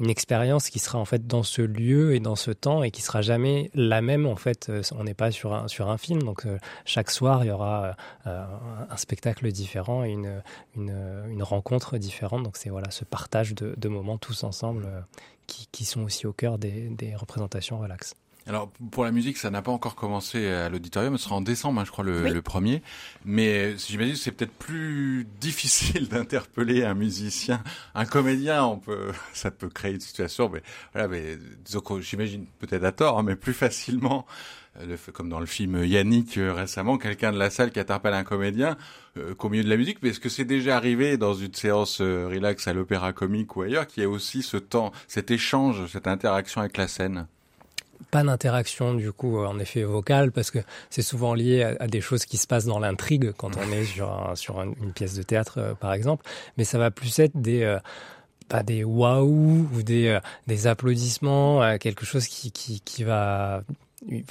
une 0.00 0.10
expérience 0.10 0.68
qui 0.68 0.78
sera 0.78 0.98
en 0.98 1.04
fait 1.04 1.26
dans 1.26 1.42
ce 1.42 1.62
lieu 1.62 2.14
et 2.14 2.20
dans 2.20 2.36
ce 2.36 2.50
temps 2.50 2.82
et 2.82 2.90
qui 2.90 3.02
sera 3.02 3.22
jamais 3.22 3.70
la 3.74 4.02
même 4.02 4.26
en 4.26 4.36
fait. 4.36 4.68
Euh, 4.68 4.82
on 4.92 5.04
n'est 5.04 5.14
pas 5.14 5.30
sur 5.30 5.54
un 5.54 5.68
sur 5.68 5.88
un 5.90 5.98
film. 5.98 6.22
Donc 6.22 6.46
euh, 6.46 6.58
chaque 6.84 7.10
soir 7.10 7.44
il 7.44 7.48
y 7.48 7.50
aura 7.50 7.96
euh, 8.26 8.44
un 8.90 8.96
spectacle 8.96 9.50
différent 9.52 10.04
et 10.04 10.10
une, 10.10 10.42
une, 10.76 11.42
rencontre 11.42 11.98
différente. 11.98 12.42
Donc 12.42 12.56
c'est 12.56 12.70
voilà 12.70 12.90
ce 12.90 13.04
partage 13.04 13.54
de, 13.54 13.74
de 13.76 13.88
moments 13.88 14.18
tous 14.18 14.44
ensemble 14.44 14.88
qui, 15.46 15.68
qui, 15.70 15.84
sont 15.84 16.02
aussi 16.02 16.26
au 16.26 16.32
cœur 16.32 16.58
des, 16.58 16.88
des 16.88 17.14
représentations 17.14 17.78
relax. 17.78 18.14
Alors 18.46 18.70
pour 18.90 19.04
la 19.04 19.10
musique, 19.10 19.38
ça 19.38 19.50
n'a 19.50 19.62
pas 19.62 19.72
encore 19.72 19.94
commencé 19.94 20.48
à 20.48 20.68
l'auditorium, 20.68 21.16
ce 21.16 21.24
sera 21.24 21.36
en 21.36 21.40
décembre, 21.40 21.80
hein, 21.80 21.84
je 21.86 21.90
crois, 21.90 22.04
le, 22.04 22.28
le 22.28 22.42
premier. 22.42 22.82
Mais 23.24 23.76
j'imagine 23.78 24.14
que 24.14 24.20
c'est 24.20 24.32
peut-être 24.32 24.52
plus 24.52 25.26
difficile 25.40 26.08
d'interpeller 26.08 26.84
un 26.84 26.94
musicien, 26.94 27.62
un 27.94 28.04
comédien. 28.04 28.64
On 28.64 28.78
peut, 28.78 29.12
ça 29.32 29.50
peut 29.50 29.68
créer 29.68 29.94
une 29.94 30.00
situation, 30.00 30.50
mais 30.50 30.62
voilà, 30.92 31.08
mais 31.08 31.38
j'imagine 32.00 32.46
peut-être 32.58 32.84
à 32.84 32.92
tort, 32.92 33.18
hein, 33.18 33.22
mais 33.22 33.36
plus 33.36 33.54
facilement. 33.54 34.26
Euh, 34.80 34.96
comme 35.12 35.28
dans 35.28 35.40
le 35.40 35.46
film 35.46 35.84
Yannick 35.84 36.36
euh, 36.36 36.52
récemment, 36.52 36.98
quelqu'un 36.98 37.32
de 37.32 37.38
la 37.38 37.50
salle 37.50 37.70
qui 37.70 37.78
interpelle 37.78 38.14
un 38.14 38.24
comédien 38.24 38.76
euh, 39.16 39.34
qu'au 39.34 39.48
milieu 39.48 39.62
de 39.62 39.68
la 39.68 39.76
musique, 39.76 39.98
mais 40.02 40.08
est-ce 40.08 40.20
que 40.20 40.28
c'est 40.28 40.44
déjà 40.44 40.76
arrivé 40.76 41.16
dans 41.16 41.34
une 41.34 41.54
séance 41.54 42.00
relax 42.00 42.66
à 42.66 42.72
l'opéra 42.72 43.12
comique 43.12 43.56
ou 43.56 43.62
ailleurs 43.62 43.86
qu'il 43.86 44.02
y 44.02 44.04
ait 44.04 44.08
aussi 44.08 44.42
ce 44.42 44.56
temps, 44.56 44.92
cet 45.06 45.30
échange, 45.30 45.86
cette 45.86 46.08
interaction 46.08 46.60
avec 46.60 46.76
la 46.76 46.88
scène? 46.88 47.28
Pas 48.10 48.22
d'interaction 48.22 48.94
du 48.94 49.12
coup 49.12 49.38
en 49.38 49.58
effet 49.58 49.82
vocale 49.82 50.32
parce 50.32 50.50
que 50.50 50.58
c'est 50.90 51.02
souvent 51.02 51.34
lié 51.34 51.76
à, 51.78 51.86
des 51.86 52.00
choses 52.00 52.24
qui 52.24 52.36
se 52.36 52.46
passent 52.46 52.66
dans 52.66 52.78
l'intrigue 52.78 53.32
quand 53.36 53.56
on 53.56 53.72
est 53.72 53.84
sur, 53.84 54.32
sur 54.34 54.60
une 54.62 54.92
pièce 54.92 55.14
de 55.14 55.22
théâtre 55.22 55.58
euh, 55.58 55.74
par 55.74 55.92
exemple. 55.92 56.24
Mais 56.56 56.64
ça 56.64 56.78
va 56.78 56.90
plus 56.90 57.18
être 57.18 57.40
des 57.40 57.62
euh, 57.62 57.78
pas 58.48 58.62
des 58.62 58.84
waouh 58.84 59.68
ou 59.74 59.82
des, 59.82 60.08
euh, 60.08 60.20
des 60.46 60.66
applaudissements 60.66 61.78
quelque 61.78 62.04
chose 62.04 62.26
qui, 62.26 62.52
qui 62.52 63.04
va 63.04 63.62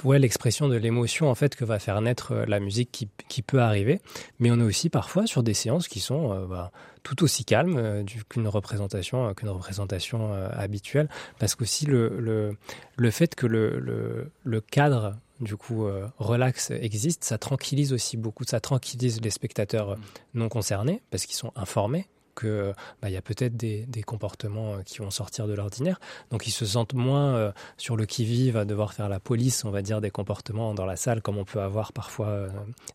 ouais, 0.04 0.18
l'expression 0.18 0.68
de 0.68 0.76
l'émotion 0.76 1.30
en 1.30 1.34
fait 1.34 1.56
que 1.56 1.64
va 1.64 1.78
faire 1.78 2.00
naître 2.00 2.34
la 2.46 2.60
musique 2.60 2.90
qui, 2.92 3.08
qui, 3.28 3.42
peut 3.42 3.60
arriver. 3.60 4.00
Mais 4.38 4.50
on 4.50 4.60
est 4.60 4.64
aussi 4.64 4.90
parfois 4.90 5.26
sur 5.26 5.42
des 5.42 5.54
séances 5.54 5.88
qui 5.88 6.00
sont 6.00 6.46
bah, 6.46 6.70
tout 7.04 7.22
aussi 7.22 7.44
calme 7.44 7.76
euh, 7.76 8.02
qu'une 8.28 8.48
représentation, 8.48 9.28
euh, 9.28 9.34
qu'une 9.34 9.50
représentation 9.50 10.32
euh, 10.32 10.48
habituelle, 10.52 11.08
parce 11.38 11.54
qu'aussi 11.54 11.86
le, 11.86 12.18
le, 12.18 12.56
le 12.96 13.10
fait 13.12 13.36
que 13.36 13.46
le, 13.46 13.78
le, 13.78 14.32
le 14.42 14.60
cadre 14.60 15.14
du 15.40 15.56
coup 15.56 15.88
relax 16.18 16.70
existe, 16.70 17.24
ça 17.24 17.38
tranquillise 17.38 17.92
aussi 17.92 18.16
beaucoup, 18.16 18.44
ça 18.44 18.60
tranquillise 18.60 19.20
les 19.20 19.30
spectateurs 19.30 19.96
non 20.32 20.48
concernés 20.48 21.02
parce 21.10 21.26
qu'ils 21.26 21.34
sont 21.34 21.52
informés 21.56 22.06
que 22.34 22.72
bah, 23.00 23.08
il 23.08 23.12
y 23.12 23.16
a 23.16 23.22
peut-être 23.22 23.56
des, 23.56 23.86
comportements 24.04 24.82
qui 24.84 24.98
vont 24.98 25.10
sortir 25.10 25.46
de 25.46 25.54
l'ordinaire. 25.54 25.98
Donc 26.30 26.46
ils 26.46 26.50
se 26.50 26.66
sentent 26.66 26.92
moins 26.92 27.52
sur 27.78 27.96
le 27.96 28.04
qui-vive 28.04 28.56
à 28.56 28.64
devoir 28.64 28.92
faire 28.92 29.08
la 29.08 29.18
police, 29.18 29.64
on 29.64 29.70
va 29.70 29.80
dire, 29.80 30.00
des 30.00 30.10
comportements 30.10 30.74
dans 30.74 30.84
la 30.84 30.96
salle 30.96 31.22
comme 31.22 31.38
on 31.38 31.44
peut 31.44 31.60
avoir 31.60 31.92
parfois 31.92 32.48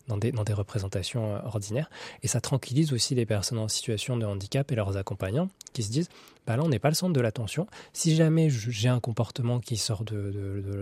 dans 0.06 0.16
des 0.16 0.52
représentations 0.52 1.44
ordinaires. 1.44 1.90
Et 2.22 2.28
ça 2.28 2.40
tranquillise 2.40 2.92
aussi 2.92 3.14
les 3.14 3.26
personnes 3.26 3.58
en 3.58 3.68
situation 3.68 4.16
de 4.16 4.24
handicap 4.24 4.70
et 4.70 4.74
leurs 4.74 4.96
accompagnants 4.96 5.48
qui 5.72 5.82
se 5.82 5.90
disent 5.90 6.08
bah 6.46 6.56
là 6.56 6.62
on 6.64 6.68
n'est 6.68 6.78
pas 6.78 6.88
le 6.88 6.94
centre 6.94 7.12
de 7.12 7.20
l'attention. 7.20 7.66
Si 7.92 8.16
jamais 8.16 8.50
j'ai 8.50 8.88
un 8.88 9.00
comportement 9.00 9.60
qui 9.60 9.76
sort 9.76 10.04
de, 10.04 10.30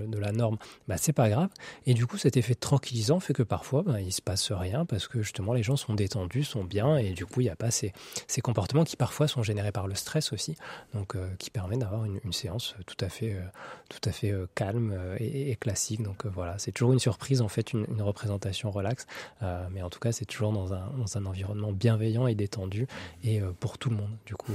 de, 0.08 0.18
la 0.18 0.32
norme, 0.32 0.58
bah 0.88 0.96
c'est 0.96 1.12
pas 1.12 1.28
grave. 1.28 1.48
Et 1.86 1.94
du 1.94 2.06
coup 2.06 2.18
cet 2.18 2.36
effet 2.36 2.54
tranquillisant 2.54 3.20
fait 3.20 3.32
que 3.32 3.42
parfois 3.42 3.82
bah, 3.82 4.00
il 4.00 4.12
se 4.12 4.22
passe 4.22 4.50
rien 4.52 4.84
parce 4.84 5.08
que 5.08 5.22
justement 5.22 5.52
les 5.52 5.62
gens 5.62 5.76
sont 5.76 5.94
détendus, 5.94 6.44
sont 6.44 6.64
bien 6.64 6.96
et 6.96 7.10
du 7.10 7.26
coup 7.26 7.40
il 7.40 7.44
n'y 7.44 7.50
a 7.50 7.56
pas 7.56 7.70
ces, 7.70 7.92
ces, 8.26 8.40
comportements 8.40 8.84
qui 8.84 8.96
parfois 8.96 9.28
sont 9.28 9.42
générés 9.42 9.72
par 9.72 9.86
le 9.86 9.94
stress 9.94 10.32
aussi, 10.32 10.56
donc 10.94 11.14
euh, 11.14 11.28
qui 11.38 11.50
permet 11.50 11.76
d'avoir 11.76 12.04
une, 12.04 12.20
une, 12.24 12.32
séance 12.32 12.74
tout 12.86 12.96
à 13.00 13.08
fait, 13.08 13.34
euh, 13.34 13.42
tout 13.88 14.00
à 14.04 14.12
fait 14.12 14.30
euh, 14.30 14.46
calme 14.54 14.98
et, 15.18 15.56
classique. 15.56 16.02
Donc 16.02 16.26
voilà, 16.26 16.58
c'est 16.58 16.72
toujours 16.72 16.92
une 16.92 16.98
surprise 16.98 17.40
en 17.40 17.48
fait, 17.48 17.72
une, 17.72 17.86
une 17.90 18.02
représentation 18.02 18.70
relaxe, 18.70 19.06
mais 19.70 19.82
en 19.82 19.90
tout 19.90 19.98
cas 19.98 20.12
c'est 20.12 20.24
toujours 20.24 20.52
dans 20.52 20.72
un, 20.72 20.90
dans 20.96 21.16
un 21.16 21.26
environnement 21.26 21.72
bienveillant 21.72 22.26
et 22.26 22.34
détendu 22.34 22.86
et 23.24 23.40
pour 23.60 23.78
tout 23.78 23.90
le 23.90 23.96
monde. 23.96 24.10
Du 24.26 24.34
coup 24.34 24.52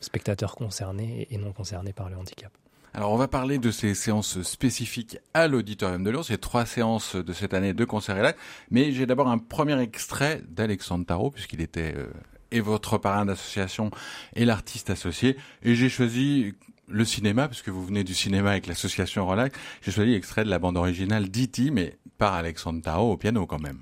spectateurs 0.00 0.54
concernés 0.54 1.26
et 1.30 1.38
non 1.38 1.52
concernés 1.52 1.92
par 1.92 2.08
le 2.08 2.16
handicap. 2.16 2.52
Alors 2.94 3.12
on 3.12 3.16
va 3.16 3.28
parler 3.28 3.58
de 3.58 3.70
ces 3.70 3.94
séances 3.94 4.42
spécifiques 4.42 5.18
à 5.34 5.46
l'Auditorium 5.46 6.02
de 6.02 6.10
Lyon, 6.10 6.22
ces 6.22 6.38
trois 6.38 6.66
séances 6.66 7.16
de 7.16 7.32
cette 7.32 7.54
année 7.54 7.74
de 7.74 7.84
concert 7.84 8.16
et 8.16 8.22
là, 8.22 8.32
mais 8.70 8.92
j'ai 8.92 9.06
d'abord 9.06 9.28
un 9.28 9.38
premier 9.38 9.78
extrait 9.80 10.42
d'Alexandre 10.48 11.04
Tarot, 11.04 11.30
puisqu'il 11.30 11.60
était 11.60 11.94
euh, 11.96 12.08
et 12.50 12.60
votre 12.60 12.96
parrain 12.98 13.26
d'association 13.26 13.90
et 14.34 14.44
l'artiste 14.44 14.90
associé, 14.90 15.36
et 15.62 15.74
j'ai 15.74 15.88
choisi 15.88 16.54
le 16.88 17.04
cinéma, 17.04 17.48
puisque 17.48 17.68
vous 17.68 17.84
venez 17.84 18.04
du 18.04 18.14
cinéma 18.14 18.52
avec 18.52 18.66
l'association 18.66 19.26
Relax, 19.26 19.56
j'ai 19.82 19.92
choisi 19.92 20.12
l'extrait 20.12 20.44
de 20.44 20.50
la 20.50 20.58
bande 20.58 20.78
originale 20.78 21.28
d'E.T., 21.28 21.70
mais 21.70 21.98
par 22.16 22.34
Alexandre 22.34 22.82
Tarot 22.82 23.12
au 23.12 23.16
piano 23.16 23.46
quand 23.46 23.60
même. 23.60 23.80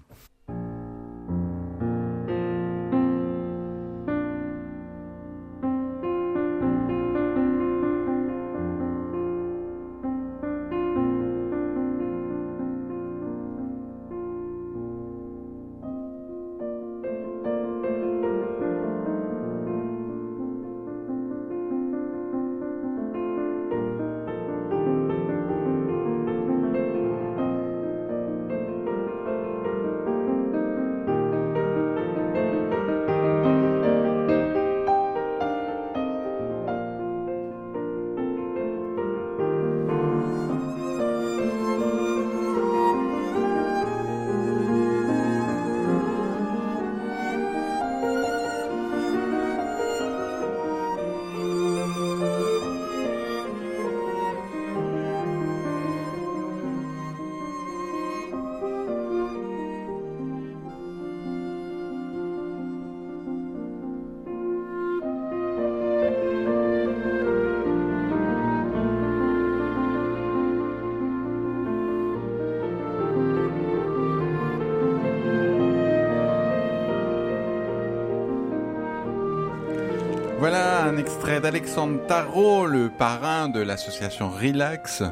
Extrait 81.27 81.41
d'Alexandre 81.41 82.07
Tarot, 82.07 82.67
le 82.67 82.89
parrain 82.89 83.49
de 83.49 83.59
l'association 83.59 84.31
Relax 84.31 85.03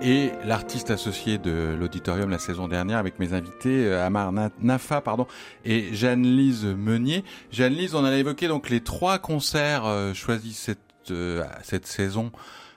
et 0.00 0.30
l'artiste 0.44 0.92
associé 0.92 1.36
de 1.36 1.74
l'auditorium 1.76 2.30
la 2.30 2.38
saison 2.38 2.68
dernière 2.68 2.98
avec 2.98 3.18
mes 3.18 3.32
invités 3.32 3.88
euh, 3.88 4.06
Amar 4.06 4.30
Nafa 4.60 5.00
pardon 5.00 5.26
et 5.64 5.92
Jeanne-Lise 5.92 6.64
Meunier. 6.64 7.24
Jeanne-Lise, 7.50 7.96
on 7.96 8.04
a 8.04 8.14
évoqué 8.14 8.46
donc 8.46 8.70
les 8.70 8.82
trois 8.82 9.18
concerts 9.18 9.84
euh, 9.84 10.14
choisis 10.14 10.56
cette 10.56 10.78
euh, 11.10 11.42
cette 11.64 11.88
saison 11.88 12.30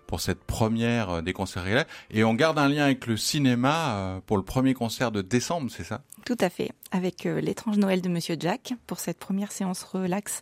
pour 0.07 0.19
cette 0.19 0.43
première 0.43 1.21
des 1.21 1.33
concerts 1.33 1.65
Relax 1.65 1.87
et 2.09 2.23
on 2.23 2.33
garde 2.33 2.57
un 2.57 2.67
lien 2.67 2.85
avec 2.85 3.05
le 3.05 3.15
cinéma 3.15 4.21
pour 4.25 4.37
le 4.37 4.43
premier 4.43 4.73
concert 4.73 5.11
de 5.11 5.21
décembre, 5.21 5.69
c'est 5.69 5.83
ça? 5.83 6.01
Tout 6.25 6.37
à 6.39 6.49
fait, 6.49 6.71
avec 6.91 7.25
l'étrange 7.25 7.77
Noël 7.77 8.01
de 8.01 8.07
Monsieur 8.07 8.37
Jack 8.39 8.73
pour 8.87 8.99
cette 8.99 9.19
première 9.19 9.51
séance 9.51 9.83
relax 9.83 10.41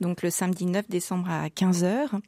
donc 0.00 0.22
le 0.22 0.30
samedi 0.30 0.66
9 0.66 0.88
décembre 0.88 1.28
à 1.30 1.48
15h. 1.48 2.20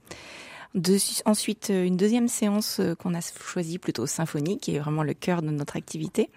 ensuite, 1.24 1.72
une 1.74 1.96
deuxième 1.96 2.28
séance 2.28 2.78
euh, 2.80 2.94
qu'on 2.94 3.14
a 3.14 3.20
choisie 3.20 3.78
plutôt 3.78 4.06
symphonique, 4.06 4.62
qui 4.62 4.76
est 4.76 4.78
vraiment 4.78 5.02
le 5.02 5.14
cœur 5.14 5.42
de 5.42 5.50
notre 5.50 5.76
activité. 5.76 6.30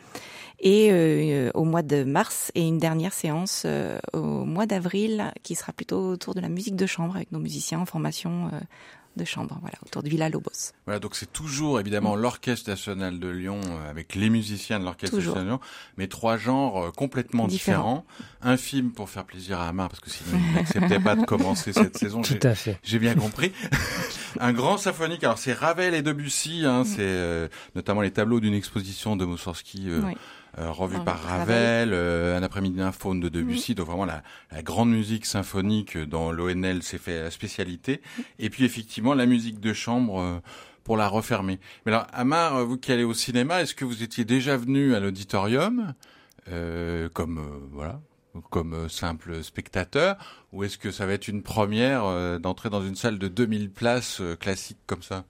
Et 0.59 0.89
euh, 0.91 1.51
au 1.53 1.65
mois 1.65 1.81
de 1.81 2.03
mars, 2.03 2.51
et 2.55 2.65
une 2.65 2.77
dernière 2.77 3.13
séance 3.13 3.63
euh, 3.65 3.99
au 4.13 4.45
mois 4.45 4.65
d'avril, 4.65 5.31
qui 5.43 5.55
sera 5.55 5.73
plutôt 5.73 5.99
autour 6.09 6.35
de 6.35 6.39
la 6.39 6.49
musique 6.49 6.75
de 6.75 6.85
chambre, 6.85 7.15
avec 7.15 7.31
nos 7.31 7.39
musiciens 7.39 7.79
en 7.79 7.85
formation 7.85 8.49
de 9.15 9.25
chambre, 9.25 9.57
voilà, 9.61 9.77
autour 9.85 10.03
de 10.03 10.09
Villa 10.09 10.29
Lobos. 10.29 10.71
Voilà, 10.85 10.99
donc 10.99 11.15
c'est 11.15 11.31
toujours 11.31 11.79
évidemment 11.79 12.15
mm. 12.15 12.21
l'Orchestre 12.21 12.69
national 12.69 13.19
de 13.19 13.27
Lyon 13.27 13.61
euh, 13.65 13.89
avec 13.89 14.15
les 14.15 14.29
musiciens 14.29 14.79
de 14.79 14.85
l'Orchestre 14.85 15.17
national 15.17 15.43
de 15.43 15.49
Lyon, 15.49 15.59
mais 15.97 16.07
trois 16.07 16.37
genres 16.37 16.85
euh, 16.85 16.91
complètement 16.91 17.47
différents. 17.47 18.05
Un 18.41 18.57
film 18.57 18.91
pour 18.91 19.09
faire 19.09 19.25
plaisir 19.25 19.59
à 19.59 19.67
Amar 19.67 19.89
parce 19.89 19.99
que 19.99 20.09
sinon 20.09 20.39
il 20.49 20.55
n'acceptait 20.55 20.99
pas 20.99 21.15
de 21.15 21.25
commencer 21.25 21.73
cette 21.73 21.97
saison. 21.97 22.21
Tout 22.21 22.39
à 22.43 22.55
fait. 22.55 22.79
J'ai 22.83 22.99
bien 22.99 23.15
compris. 23.15 23.51
un 24.39 24.53
grand 24.53 24.77
symphonique. 24.77 25.23
Alors 25.23 25.37
c'est 25.37 25.53
Ravel 25.53 25.93
et 25.93 26.01
Debussy, 26.01 26.63
hein, 26.65 26.81
mm. 26.81 26.85
c'est 26.85 26.97
euh, 26.99 27.47
notamment 27.75 28.01
les 28.01 28.11
tableaux 28.11 28.39
d'une 28.39 28.55
exposition 28.55 29.15
de 29.15 29.25
Moussorski. 29.25 29.87
Oui 29.89 30.15
euh, 30.59 30.71
revu 30.71 30.99
par 31.03 31.19
Ravel, 31.19 31.93
euh, 31.93 32.37
un 32.37 32.43
après-midi 32.43 32.77
d'un 32.77 32.91
faune 32.91 33.19
de 33.19 33.29
Debussy, 33.29 33.73
donc 33.73 33.87
vraiment 33.87 34.05
la, 34.05 34.21
la, 34.51 34.61
grande 34.61 34.91
musique 34.91 35.25
symphonique 35.25 35.97
dont 35.97 36.31
l'ONL 36.31 36.83
s'est 36.83 36.99
fait 36.99 37.23
la 37.23 37.31
spécialité, 37.31 38.01
et 38.37 38.51
puis 38.51 38.63
effectivement 38.63 39.15
la 39.15 39.25
musique 39.25 39.59
de 39.59 39.73
chambre 39.73 40.19
euh, 40.19 40.39
pour 40.83 40.95
la 40.95 41.07
refermer. 41.07 41.59
Mais 41.85 41.91
alors, 41.91 42.05
Amar, 42.13 42.65
vous 42.65 42.77
qui 42.77 42.91
allez 42.91 43.03
au 43.03 43.15
cinéma, 43.15 43.61
est-ce 43.61 43.73
que 43.73 43.83
vous 43.83 44.03
étiez 44.03 44.25
déjà 44.25 44.55
venu 44.55 44.93
à 44.93 44.99
l'auditorium 44.99 45.93
euh, 46.49 47.09
comme 47.09 47.41
voilà 47.71 48.01
comme 48.49 48.89
simple 48.89 49.43
spectateur, 49.43 50.17
ou 50.51 50.63
est-ce 50.63 50.79
que 50.79 50.89
ça 50.89 51.05
va 51.05 51.13
être 51.13 51.27
une 51.27 51.43
première 51.43 52.39
d'entrer 52.39 52.71
dans 52.71 52.81
une 52.81 52.95
salle 52.95 53.19
de 53.19 53.27
2000 53.27 53.69
places 53.69 54.23
classique 54.39 54.79
comme 54.87 55.03
ça? 55.03 55.23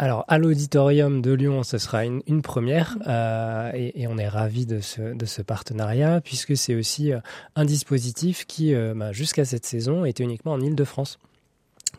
Alors, 0.00 0.24
à 0.28 0.38
l'auditorium 0.38 1.20
de 1.20 1.32
Lyon, 1.32 1.64
ce 1.64 1.76
sera 1.76 2.04
une, 2.04 2.22
une 2.28 2.40
première 2.40 2.96
euh, 3.08 3.72
et, 3.74 4.02
et, 4.02 4.06
on 4.06 4.16
est 4.16 4.28
ravis 4.28 4.64
de 4.64 4.78
ce, 4.78 5.14
de 5.14 5.26
ce 5.26 5.42
partenariat 5.42 6.20
puisque 6.20 6.56
c'est 6.56 6.76
aussi 6.76 7.12
euh, 7.12 7.18
un 7.56 7.64
dispositif 7.64 8.46
qui, 8.46 8.74
euh, 8.74 8.94
bah, 8.94 9.10
jusqu'à 9.10 9.44
cette 9.44 9.66
saison, 9.66 10.04
était 10.04 10.22
uniquement 10.22 10.52
en 10.52 10.60
Ile-de-France 10.60 11.18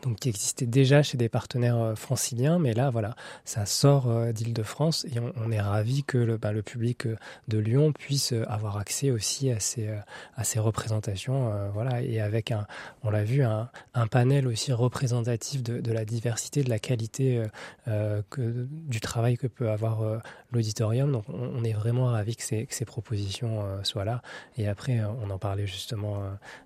donc 0.02 0.18
qui 0.20 0.28
existait 0.28 0.66
déjà 0.66 1.02
chez 1.02 1.18
des 1.18 1.28
partenaires 1.28 1.76
euh, 1.76 1.94
franciliens, 1.94 2.58
mais 2.58 2.72
là, 2.72 2.90
voilà, 2.90 3.14
ça 3.44 3.66
sort 3.66 4.08
euh, 4.08 4.32
d'Île-de-France 4.32 5.04
et 5.04 5.18
on, 5.18 5.50
est 5.50 5.60
ravi 5.60 6.04
que 6.04 6.18
le, 6.18 6.36
bah, 6.36 6.52
public 6.64 7.06
euh, 7.06 7.16
de 7.48 7.58
Lyon 7.58 7.92
puisse 7.92 8.32
avoir 8.46 8.76
accès 8.76 9.10
aussi 9.10 9.50
à 9.50 9.60
ces, 9.60 9.90
représentations, 10.58 11.52
voilà, 11.72 12.02
et 12.02 12.20
avec 12.20 12.50
un, 12.50 12.66
on 13.02 13.10
l'a 13.10 13.24
vu, 13.24 13.42
un, 13.42 13.68
panel 14.10 14.46
aussi 14.46 14.72
représentatif 14.72 15.62
de, 15.62 15.92
la 15.92 16.04
diversité, 16.04 16.62
de 16.62 16.70
la 16.70 16.78
qualité 16.78 17.42
du 17.86 19.00
travail 19.00 19.36
que 19.36 19.46
peut 19.46 19.70
avoir 19.70 20.22
l'auditorium. 20.52 21.12
Donc, 21.12 21.24
on, 21.28 21.62
est 21.64 21.72
vraiment 21.72 22.06
ravi 22.06 22.36
que 22.36 22.42
ces, 22.42 22.84
propositions 22.84 23.62
soient 23.84 24.04
là. 24.04 24.22
Et 24.56 24.68
après, 24.68 25.00
on 25.22 25.30
en 25.30 25.38
parlait 25.38 25.66
justement 25.66 26.22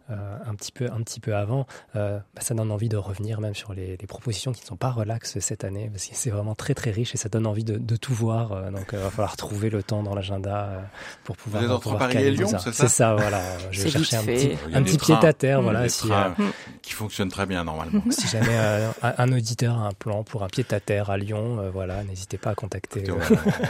un 0.08 0.54
petit 0.54 0.72
peu, 0.72 0.90
un 0.90 1.02
petit 1.02 1.20
peu 1.20 1.34
avant, 1.34 1.66
bah, 1.94 2.22
ça 2.40 2.54
donne 2.54 2.70
envie 2.70 2.88
de 2.88 2.96
revenir 2.96 3.13
revenir 3.14 3.40
même 3.40 3.54
sur 3.54 3.72
les, 3.72 3.96
les, 3.96 4.06
propositions 4.06 4.52
qui 4.52 4.62
ne 4.62 4.66
sont 4.66 4.76
pas 4.76 4.90
relax 4.90 5.38
cette 5.38 5.64
année, 5.64 5.88
parce 5.90 6.06
que 6.06 6.14
c'est 6.14 6.30
vraiment 6.30 6.54
très 6.54 6.74
très 6.74 6.90
riche 6.90 7.14
et 7.14 7.18
ça 7.18 7.28
donne 7.28 7.46
envie 7.46 7.64
de, 7.64 7.78
de 7.78 7.96
tout 7.96 8.14
voir. 8.14 8.70
donc 8.70 8.88
il 8.92 8.98
va 8.98 9.10
falloir 9.10 9.36
trouver 9.36 9.70
le 9.70 9.82
temps 9.82 10.02
dans 10.02 10.14
l'agenda 10.14 10.82
pour 11.24 11.36
pouvoir. 11.36 11.62
Vous 11.62 11.68
êtes 11.68 11.74
entre 11.74 11.96
Paris 11.96 12.18
et 12.18 12.30
Lyon, 12.30 12.48
c'est 12.48 12.58
ça 12.58 12.72
C'est 12.72 12.88
ça, 12.88 13.14
voilà. 13.14 13.42
Je 13.70 13.82
vais 13.82 13.90
chercher 13.90 14.16
un 14.16 14.24
petit, 14.24 14.50
un 14.72 14.82
petit 14.82 14.98
pied 14.98 15.14
à 15.14 15.32
terre, 15.32 15.62
voilà. 15.62 15.88
Si, 15.88 16.08
qui 16.82 16.92
fonctionne 16.92 17.28
très 17.28 17.46
bien 17.46 17.64
normalement. 17.64 18.02
si 18.10 18.28
jamais 18.28 18.56
un, 19.02 19.14
un, 19.18 19.32
auditeur 19.32 19.78
a 19.78 19.86
un 19.86 19.92
plan 19.92 20.24
pour 20.24 20.42
un 20.42 20.48
pied 20.48 20.64
à 20.70 20.80
terre 20.80 21.10
à 21.10 21.16
Lyon, 21.16 21.70
voilà, 21.72 22.04
n'hésitez 22.04 22.38
pas 22.38 22.50
à 22.50 22.54
contacter. 22.54 23.04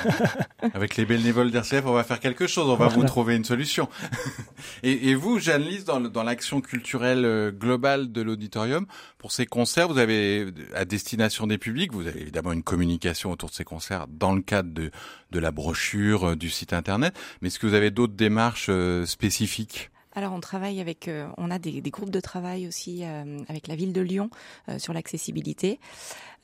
Avec 0.74 0.96
les 0.96 1.04
bénévoles 1.04 1.50
d'RCF, 1.50 1.84
on 1.86 1.92
va 1.92 2.04
faire 2.04 2.20
quelque 2.20 2.46
chose, 2.46 2.68
on 2.68 2.76
va 2.76 2.88
vous 2.88 3.04
trouver 3.04 3.36
une 3.36 3.44
solution. 3.44 3.88
et, 4.82 5.10
et, 5.10 5.14
vous, 5.14 5.38
Jeanne-Lise, 5.38 5.84
dans, 5.84 6.00
dans 6.00 6.22
l'action 6.22 6.60
culturelle 6.60 7.24
euh, 7.24 7.50
globale 7.50 8.12
de 8.12 8.22
l'auditorium, 8.22 8.86
pour 9.18 9.32
ces 9.34 9.46
concerts, 9.46 9.88
vous 9.88 9.98
avez 9.98 10.46
à 10.74 10.84
destination 10.84 11.46
des 11.46 11.58
publics, 11.58 11.92
vous 11.92 12.06
avez 12.06 12.20
évidemment 12.20 12.52
une 12.52 12.62
communication 12.62 13.32
autour 13.32 13.48
de 13.48 13.54
ces 13.54 13.64
concerts 13.64 14.06
dans 14.08 14.32
le 14.32 14.42
cadre 14.42 14.70
de, 14.72 14.90
la 15.32 15.50
brochure, 15.50 16.30
euh, 16.30 16.36
du 16.36 16.50
site 16.50 16.72
internet, 16.72 17.14
mais 17.40 17.48
est-ce 17.48 17.58
que 17.58 17.66
vous 17.66 17.74
avez 17.74 17.90
d'autres 17.90 18.14
démarches 18.14 18.68
euh, 18.68 19.04
spécifiques? 19.06 19.90
Alors 20.14 20.32
on 20.32 20.38
travaille 20.38 20.80
avec, 20.80 21.10
on 21.38 21.50
a 21.50 21.58
des, 21.58 21.80
groupes 21.90 22.10
de 22.10 22.20
travail 22.20 22.68
aussi 22.68 23.02
avec 23.48 23.66
la 23.66 23.74
ville 23.74 23.92
de 23.92 24.00
Lyon 24.00 24.30
sur 24.78 24.92
l'accessibilité. 24.92 25.80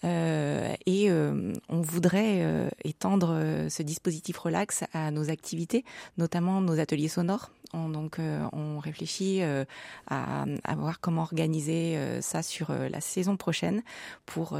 Euh, 0.04 0.74
et 0.86 1.10
euh, 1.10 1.52
on 1.68 1.80
voudrait 1.80 2.40
euh, 2.40 2.68
étendre 2.84 3.36
ce 3.68 3.82
dispositif 3.82 4.38
relax 4.38 4.84
à 4.94 5.10
nos 5.10 5.30
activités, 5.30 5.84
notamment 6.16 6.60
nos 6.60 6.80
ateliers 6.80 7.08
sonores. 7.08 7.50
On, 7.72 7.88
donc, 7.88 8.18
on 8.52 8.78
réfléchit 8.78 9.42
à, 9.42 10.44
à, 10.64 10.74
voir 10.76 11.00
comment 11.00 11.22
organiser 11.22 11.98
ça 12.20 12.42
sur 12.42 12.72
la 12.72 13.00
saison 13.00 13.36
prochaine 13.36 13.82
pour 14.26 14.58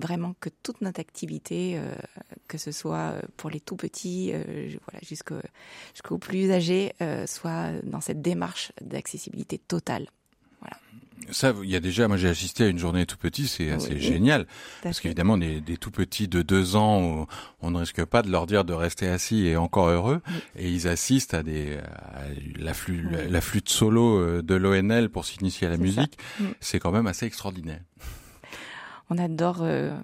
vraiment 0.00 0.34
que 0.40 0.48
toute 0.62 0.80
notre 0.80 1.00
activité, 1.00 1.80
que 2.48 2.58
ce 2.58 2.72
soit 2.72 3.14
pour 3.36 3.50
les 3.50 3.60
tout 3.60 3.76
petits, 3.76 4.32
voilà, 4.32 5.00
jusqu'au 5.02 5.36
jusqu'aux 5.92 6.18
plus 6.18 6.50
âgés, 6.50 6.92
soit 7.26 7.70
dans 7.84 8.00
cette 8.00 8.22
démarche 8.22 8.72
d'accessibilité 8.80 9.58
totale. 9.58 10.08
Voilà. 10.60 10.76
Ça, 11.30 11.54
il 11.62 11.70
y 11.70 11.76
a 11.76 11.80
déjà, 11.80 12.08
moi 12.08 12.16
j'ai 12.16 12.28
assisté 12.28 12.64
à 12.64 12.68
une 12.68 12.78
journée 12.78 13.06
tout 13.06 13.16
petit, 13.16 13.46
c'est 13.46 13.70
assez 13.70 13.98
génial. 14.00 14.46
Parce 14.82 15.00
qu'évidemment, 15.00 15.38
des, 15.38 15.60
des 15.60 15.76
tout 15.76 15.90
petits 15.90 16.28
de 16.28 16.42
deux 16.42 16.76
ans, 16.76 17.26
on 17.60 17.70
ne 17.70 17.78
risque 17.78 18.04
pas 18.04 18.22
de 18.22 18.30
leur 18.30 18.46
dire 18.46 18.64
de 18.64 18.72
rester 18.72 19.08
assis 19.08 19.46
et 19.46 19.56
encore 19.56 19.88
heureux. 19.88 20.20
Et 20.56 20.70
ils 20.70 20.88
assistent 20.88 21.34
à 21.34 21.42
des 21.42 21.78
à 21.78 22.22
la, 22.58 22.74
flûte, 22.74 23.06
la 23.30 23.40
flûte 23.40 23.68
solo 23.68 24.18
euh, 24.18 24.42
de 24.42 24.54
l'ONL 24.54 25.08
pour 25.08 25.24
s'initier 25.24 25.66
à 25.66 25.70
la 25.70 25.76
musique. 25.76 26.18
C'est 26.60 26.78
quand 26.78 26.92
même 26.92 27.06
assez 27.06 27.26
extraordinaire. 27.26 27.80
On 29.10 29.18
adore 29.18 29.58
euh, 29.62 29.94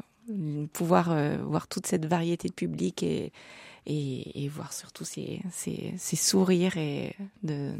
pouvoir 0.72 1.10
euh, 1.10 1.38
voir 1.42 1.66
toute 1.68 1.86
cette 1.86 2.06
variété 2.06 2.48
de 2.48 2.54
public 2.54 3.02
et, 3.02 3.32
et, 3.86 4.44
et 4.44 4.48
voir 4.48 4.72
surtout 4.72 5.04
ces, 5.04 5.40
ces, 5.50 5.94
ces 5.96 6.16
sourires 6.16 6.76
et 6.76 7.16
de 7.42 7.72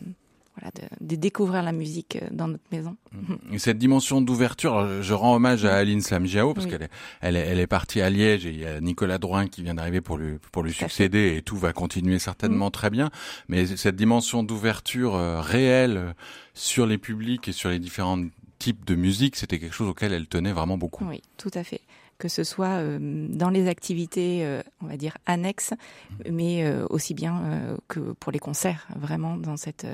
voilà, 0.59 0.73
de, 0.75 1.07
de, 1.07 1.17
découvrir 1.17 1.63
la 1.63 1.73
musique 1.73 2.17
euh, 2.17 2.29
dans 2.31 2.49
notre 2.49 2.65
maison. 2.73 2.97
Mm. 3.13 3.55
Et 3.55 3.59
cette 3.59 3.79
dimension 3.79 4.21
d'ouverture, 4.21 5.03
je 5.03 5.15
rends 5.15 5.35
hommage 5.35 5.65
à 5.65 5.77
Aline 5.77 6.01
Samjiao 6.01 6.55
parce 6.55 6.67
qu'elle 6.67 6.83
est, 6.83 6.91
elle 7.21 7.37
est, 7.37 7.47
elle 7.47 7.61
est 7.61 7.67
partie 7.67 8.01
à 8.01 8.11
Liège 8.11 8.47
et 8.47 8.51
il 8.51 8.59
y 8.61 8.67
a 8.67 8.81
Nicolas 8.81 9.19
Drouin 9.19 9.47
qui 9.47 9.63
vient 9.63 9.75
d'arriver 9.75 10.01
pour 10.01 10.19
lui, 10.19 10.39
pour 10.53 10.63
lui 10.63 10.73
succéder 10.73 11.37
et 11.37 11.43
tout 11.43 11.57
va 11.57 11.73
continuer 11.73 12.19
certainement 12.19 12.69
mm. 12.69 12.73
très 12.73 12.91
bien. 12.91 13.11
Mais 13.49 13.67
cette 13.67 13.97
dimension 13.97 14.43
d'ouverture 14.43 15.15
euh, 15.15 15.41
réelle 15.41 15.97
euh, 15.97 16.13
sur 16.55 16.87
les 16.87 16.99
publics 16.99 17.49
et 17.49 17.53
sur 17.53 17.71
les 17.71 17.79
différents 17.79 18.23
types 18.59 18.85
de 18.85 18.95
musique, 18.95 19.37
c'était 19.37 19.59
quelque 19.59 19.75
chose 19.75 19.89
auquel 19.89 20.13
elle 20.13 20.27
tenait 20.27 20.53
vraiment 20.53 20.79
beaucoup. 20.79 21.05
Oui, 21.05 21.23
tout 21.37 21.51
à 21.55 21.65
fait 21.65 21.81
que 22.19 22.27
ce 22.27 22.43
soit 22.43 22.83
dans 22.99 23.49
les 23.49 23.69
activités, 23.69 24.45
on 24.83 24.89
va 24.89 24.97
dire 24.97 25.17
annexes, 25.27 25.71
mm. 25.71 26.33
mais 26.33 26.83
aussi 26.91 27.15
bien 27.15 27.77
que 27.87 28.01
pour 28.19 28.33
les 28.33 28.41
concerts, 28.41 28.89
vraiment 28.97 29.37
dans 29.37 29.57
cette 29.57 29.87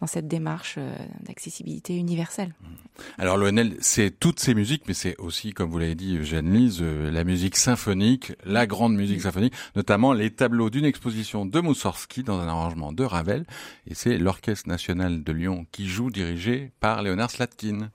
dans 0.00 0.06
cette 0.06 0.28
démarche 0.28 0.76
euh, 0.78 0.94
d'accessibilité 1.20 1.96
universelle. 1.96 2.54
Alors 3.18 3.36
l'ONL, 3.36 3.76
c'est 3.80 4.10
toutes 4.18 4.40
ces 4.40 4.54
musiques, 4.54 4.84
mais 4.88 4.94
c'est 4.94 5.16
aussi, 5.18 5.52
comme 5.52 5.70
vous 5.70 5.78
l'avez 5.78 5.94
dit, 5.94 6.24
Jeanne-Lise, 6.24 6.78
euh, 6.80 7.10
la 7.10 7.24
musique 7.24 7.56
symphonique, 7.56 8.32
la 8.44 8.66
grande 8.66 8.94
musique 8.94 9.20
symphonique, 9.20 9.54
notamment 9.76 10.12
les 10.12 10.30
tableaux 10.30 10.70
d'une 10.70 10.84
exposition 10.84 11.46
de 11.46 11.60
Moussorski 11.60 12.22
dans 12.22 12.40
un 12.40 12.48
arrangement 12.48 12.92
de 12.92 13.04
Ravel, 13.04 13.44
et 13.86 13.94
c'est 13.94 14.18
l'Orchestre 14.18 14.68
national 14.68 15.22
de 15.22 15.32
Lyon 15.32 15.66
qui 15.70 15.86
joue, 15.86 16.10
dirigé 16.10 16.72
par 16.80 17.02
Léonard 17.02 17.30
Slatkin. 17.30 17.90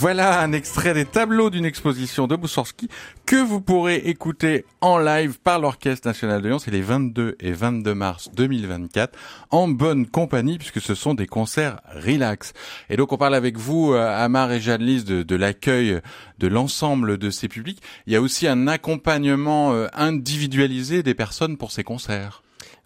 Voilà 0.00 0.40
un 0.40 0.52
extrait 0.52 0.94
des 0.94 1.04
tableaux 1.04 1.50
d'une 1.50 1.66
exposition 1.66 2.26
de 2.26 2.34
Boussorski 2.34 2.88
que 3.26 3.36
vous 3.36 3.60
pourrez 3.60 3.96
écouter 3.96 4.64
en 4.80 4.96
live 4.96 5.38
par 5.40 5.58
l'Orchestre 5.58 6.08
National 6.08 6.40
de 6.40 6.48
Lyon. 6.48 6.58
C'est 6.58 6.70
les 6.70 6.80
22 6.80 7.36
et 7.38 7.52
22 7.52 7.94
mars 7.94 8.30
2024 8.34 9.18
en 9.50 9.68
bonne 9.68 10.06
compagnie 10.06 10.56
puisque 10.56 10.80
ce 10.80 10.94
sont 10.94 11.12
des 11.12 11.26
concerts 11.26 11.82
relax. 11.94 12.54
Et 12.88 12.96
donc 12.96 13.12
on 13.12 13.18
parle 13.18 13.34
avec 13.34 13.58
vous, 13.58 13.92
euh, 13.92 14.24
Amar 14.24 14.50
et 14.52 14.60
Jeanne-Lise, 14.60 15.04
de, 15.04 15.22
de 15.22 15.36
l'accueil 15.36 16.00
de 16.38 16.46
l'ensemble 16.46 17.18
de 17.18 17.28
ces 17.28 17.48
publics. 17.48 17.82
Il 18.06 18.14
y 18.14 18.16
a 18.16 18.22
aussi 18.22 18.48
un 18.48 18.68
accompagnement 18.68 19.74
euh, 19.74 19.86
individualisé 19.92 21.02
des 21.02 21.12
personnes 21.12 21.58
pour 21.58 21.72
ces 21.72 21.84
concerts. 21.84 22.42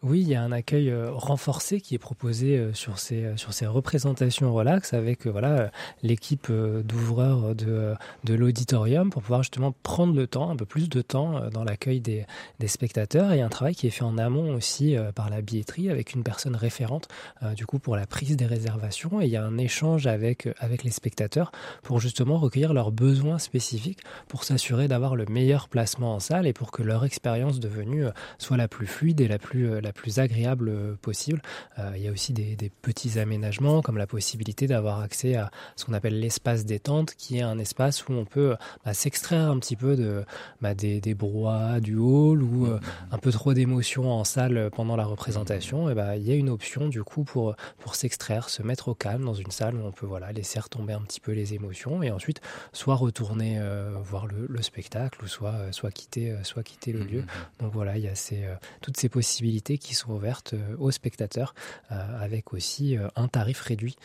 Oui, 0.06 0.20
il 0.20 0.28
y 0.28 0.34
a 0.34 0.42
un 0.42 0.52
accueil 0.52 0.90
euh, 0.90 1.10
renforcé 1.12 1.80
qui 1.80 1.94
est 1.94 1.98
proposé 1.98 2.58
euh, 2.58 2.74
sur 2.74 2.98
ces 2.98 3.24
euh, 3.24 3.36
sur 3.38 3.54
ces 3.54 3.66
représentations 3.66 4.52
relax 4.52 4.92
avec 4.92 5.26
voilà 5.26 5.70
l'équipe 6.02 6.52
d'ouvreurs 6.52 7.54
de 7.54 7.94
de 8.24 8.34
l'auditorium 8.34 9.08
pour 9.08 9.22
pouvoir 9.22 9.42
justement 9.42 9.74
prendre 9.82 10.14
le 10.14 10.26
temps, 10.26 10.50
un 10.50 10.56
peu 10.56 10.66
plus 10.66 10.90
de 10.90 11.00
temps 11.00 11.48
dans 11.48 11.64
l'accueil 11.64 12.00
des 12.02 12.26
des 12.60 12.68
spectateurs. 12.68 13.32
Et 13.32 13.40
un 13.40 13.48
travail 13.48 13.74
qui 13.74 13.86
est 13.86 13.90
fait 13.90 14.04
en 14.04 14.18
amont 14.18 14.54
aussi 14.54 14.94
par 15.14 15.30
la 15.30 15.40
billetterie 15.40 15.88
avec 15.88 16.12
une 16.12 16.22
personne 16.22 16.54
référente 16.54 17.08
du 17.56 17.64
coup 17.64 17.78
pour 17.78 17.96
la 17.96 18.06
prise 18.06 18.36
des 18.36 18.46
réservations. 18.46 19.22
Et 19.22 19.24
il 19.24 19.30
y 19.30 19.36
a 19.36 19.44
un 19.44 19.56
échange 19.56 20.06
avec 20.06 20.48
avec 20.58 20.84
les 20.84 20.90
spectateurs 20.90 21.50
pour 21.82 22.00
justement 22.00 22.36
recueillir 22.36 22.74
leurs 22.74 22.92
besoins 22.92 23.38
spécifiques 23.38 24.00
pour 24.28 24.44
s'assurer 24.44 24.86
d'avoir 24.86 25.16
le 25.16 25.24
meilleur 25.24 25.68
placement 25.68 26.14
en 26.14 26.20
salle 26.20 26.46
et 26.46 26.52
pour 26.52 26.72
que 26.72 26.82
leur 26.82 27.06
expérience 27.06 27.58
devenue 27.58 28.04
soit 28.36 28.58
la 28.58 28.68
plus 28.68 28.86
fluide 28.86 29.22
et 29.22 29.28
la 29.28 29.38
plus 29.38 29.80
plus 29.94 30.18
agréable 30.18 30.68
euh, 30.68 30.94
possible. 31.00 31.40
Euh, 31.78 31.92
il 31.96 32.02
y 32.02 32.08
a 32.08 32.12
aussi 32.12 32.32
des, 32.32 32.54
petits 32.82 33.18
aménagements 33.18 33.82
comme 33.82 33.96
la 33.96 34.06
possibilité 34.06 34.66
d'avoir 34.66 35.00
accès 35.00 35.36
à 35.36 35.50
ce 35.76 35.84
qu'on 35.84 35.92
appelle 35.92 36.18
l'espace 36.18 36.64
détente, 36.64 37.14
qui 37.14 37.38
est 37.38 37.42
un 37.42 37.58
espace 37.58 38.06
où 38.08 38.12
on 38.12 38.24
peut 38.24 38.56
bah, 38.84 38.94
s'extraire 38.94 39.50
un 39.50 39.58
petit 39.58 39.76
peu 39.76 39.96
de, 39.96 40.24
bah, 40.60 40.74
des, 40.74 41.00
des 41.00 41.14
du 41.14 41.96
hall 41.96 42.42
ou 42.42 42.66
euh, 42.66 42.80
un 43.10 43.18
peu 43.18 43.30
trop 43.30 43.54
d'émotions 43.54 44.10
en 44.10 44.24
salle 44.24 44.70
pendant 44.74 44.96
la 44.96 45.04
représentation. 45.04 45.88
Et 45.88 45.94
bah, 45.94 46.16
il 46.16 46.24
y 46.24 46.32
a 46.32 46.34
une 46.34 46.50
option 46.50 46.88
du 46.88 47.02
coup 47.02 47.24
pour, 47.24 47.54
pour 47.78 47.94
s'extraire, 47.94 48.48
se 48.50 48.62
mettre 48.62 48.88
au 48.88 48.94
calme 48.94 49.24
dans 49.24 49.34
une 49.34 49.50
salle 49.50 49.76
où 49.76 49.84
on 49.84 49.92
peut 49.92 50.06
voilà, 50.06 50.32
laisser 50.32 50.58
retomber 50.58 50.92
un 50.92 51.02
petit 51.02 51.20
peu 51.20 51.32
les 51.32 51.54
émotions 51.54 52.02
et 52.02 52.10
ensuite 52.10 52.40
soit 52.72 52.96
retourner 52.96 53.60
voir 54.02 54.26
le, 54.26 54.46
le, 54.48 54.62
spectacle 54.62 55.22
ou 55.22 55.28
soit, 55.28 55.72
soit, 55.72 55.90
quitter, 55.90 56.34
soit 56.42 56.62
quitter 56.62 56.92
le 56.92 57.04
lieu. 57.04 57.24
Donc 57.60 57.72
voilà, 57.72 57.96
il 57.96 58.04
y 58.04 58.08
a 58.08 58.14
ces, 58.14 58.44
toutes 58.80 58.96
ces 58.96 59.08
possibilités 59.08 59.78
qui 59.84 59.94
sont 59.94 60.12
ouvertes 60.12 60.54
euh, 60.54 60.76
aux 60.78 60.90
spectateurs, 60.90 61.54
euh, 61.92 62.24
avec 62.24 62.54
aussi 62.54 62.96
euh, 62.96 63.08
un 63.16 63.28
tarif 63.28 63.60
réduit 63.60 63.96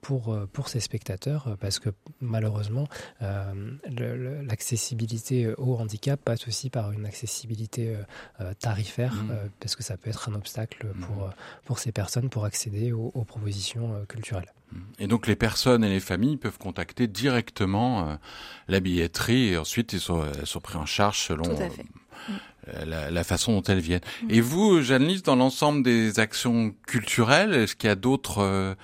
pour, 0.00 0.38
pour 0.52 0.68
ces 0.68 0.80
spectateurs, 0.80 1.56
parce 1.60 1.78
que 1.78 1.90
malheureusement, 2.20 2.88
l'accessibilité 3.20 5.52
au 5.58 5.76
handicap 5.76 6.18
passe 6.18 6.48
aussi 6.48 6.70
par 6.70 6.92
une 6.92 7.04
accessibilité 7.04 7.94
tarifaire, 8.60 9.14
mmh. 9.14 9.50
parce 9.60 9.76
que 9.76 9.82
ça 9.82 9.98
peut 9.98 10.08
être 10.08 10.30
un 10.30 10.34
obstacle 10.34 10.86
mmh. 10.86 11.00
pour, 11.00 11.30
pour 11.64 11.78
ces 11.80 11.92
personnes 11.92 12.30
pour 12.30 12.46
accéder 12.46 12.92
aux, 12.92 13.10
propositions 13.24 14.06
culturelles. 14.06 14.50
Et 14.98 15.06
donc 15.06 15.26
les 15.26 15.36
personnes 15.36 15.84
et 15.84 15.88
les 15.88 16.00
familles 16.00 16.36
peuvent 16.36 16.58
contacter 16.58 17.06
directement 17.06 18.18
la 18.68 18.80
billetterie 18.80 19.48
et 19.48 19.56
ensuite 19.56 19.92
ils 19.92 20.00
sont, 20.00 20.24
sont 20.44 20.60
pris 20.60 20.76
en 20.76 20.86
charge 20.86 21.20
selon 21.20 21.44
la, 22.86 23.10
la, 23.10 23.24
façon 23.24 23.52
dont 23.52 23.62
elles 23.62 23.80
viennent. 23.80 24.02
Mm. 24.22 24.30
Et 24.30 24.40
vous, 24.40 24.82
Jeanne-Lise, 24.82 25.22
dans 25.22 25.36
l'ensemble 25.36 25.82
des 25.82 26.20
actions 26.20 26.74
culturelles, 26.86 27.54
est-ce 27.54 27.76
qu'il 27.76 27.88
y 27.88 27.90
a 27.90 27.96
d'autres 27.96 28.42
euh, 28.42 28.74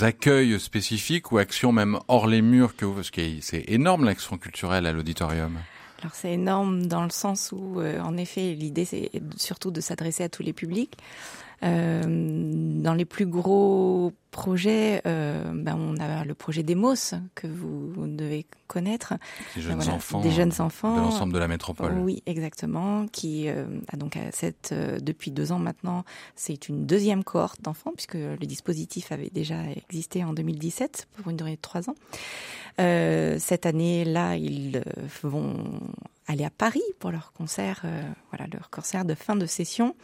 accueils 0.00 0.58
spécifiques 0.58 1.32
ou 1.32 1.38
actions 1.38 1.72
même 1.72 1.98
hors 2.08 2.26
les 2.26 2.42
murs 2.42 2.76
que 2.76 2.84
vous, 2.84 2.94
parce 2.94 3.10
que 3.10 3.22
c'est 3.40 3.64
énorme 3.68 4.04
l'action 4.04 4.38
culturelle 4.38 4.86
à 4.86 4.92
l'auditorium. 4.92 5.58
Alors 6.00 6.14
c'est 6.14 6.32
énorme 6.32 6.86
dans 6.86 7.04
le 7.04 7.10
sens 7.10 7.52
où, 7.52 7.80
euh, 7.80 8.00
en 8.00 8.16
effet, 8.16 8.54
l'idée 8.54 8.84
c'est 8.84 9.10
surtout 9.36 9.70
de 9.70 9.80
s'adresser 9.80 10.24
à 10.24 10.28
tous 10.28 10.42
les 10.42 10.52
publics. 10.52 10.96
Euh, 11.64 12.02
dans 12.82 12.94
les 12.94 13.04
plus 13.04 13.26
gros 13.26 14.12
projets, 14.32 15.02
euh, 15.06 15.52
ben 15.54 15.76
on 15.78 15.96
a 16.00 16.24
le 16.24 16.34
projet 16.34 16.62
Demos 16.62 17.14
que 17.34 17.46
vous, 17.46 17.92
devez 18.06 18.46
connaître. 18.66 19.14
Des 19.54 19.62
jeunes 19.62 19.88
enfants. 19.88 20.20
Des 20.20 20.30
jeunes 20.30 20.54
enfants. 20.58 20.96
De 20.96 21.00
l'ensemble 21.00 21.32
de 21.32 21.38
la 21.38 21.48
métropole. 21.48 21.98
Oui, 21.98 22.22
exactement. 22.26 23.06
Qui 23.06 23.48
euh, 23.48 23.66
a 23.92 23.96
donc 23.96 24.18
cette 24.32 24.70
euh, 24.72 24.98
depuis 24.98 25.30
deux 25.30 25.52
ans 25.52 25.58
maintenant, 25.58 26.04
c'est 26.34 26.68
une 26.68 26.86
deuxième 26.86 27.22
cohorte 27.22 27.60
d'enfants 27.60 27.92
puisque 27.94 28.14
le 28.14 28.36
dispositif 28.38 29.12
avait 29.12 29.30
déjà 29.30 29.56
existé 29.76 30.24
en 30.24 30.32
2017 30.32 31.06
pour 31.16 31.30
une 31.30 31.36
durée 31.36 31.56
de 31.56 31.60
trois 31.60 31.88
ans. 31.90 31.94
Euh, 32.80 33.36
cette 33.38 33.66
année-là, 33.66 34.36
ils 34.36 34.82
vont 35.22 35.80
aller 36.26 36.44
à 36.44 36.50
Paris 36.50 36.82
pour 36.98 37.10
leur 37.10 37.32
concert, 37.32 37.82
euh, 37.84 38.02
voilà 38.30 38.46
leur 38.52 38.70
concert 38.70 39.04
de 39.04 39.14
fin 39.14 39.36
de 39.36 39.46
session. 39.46 39.96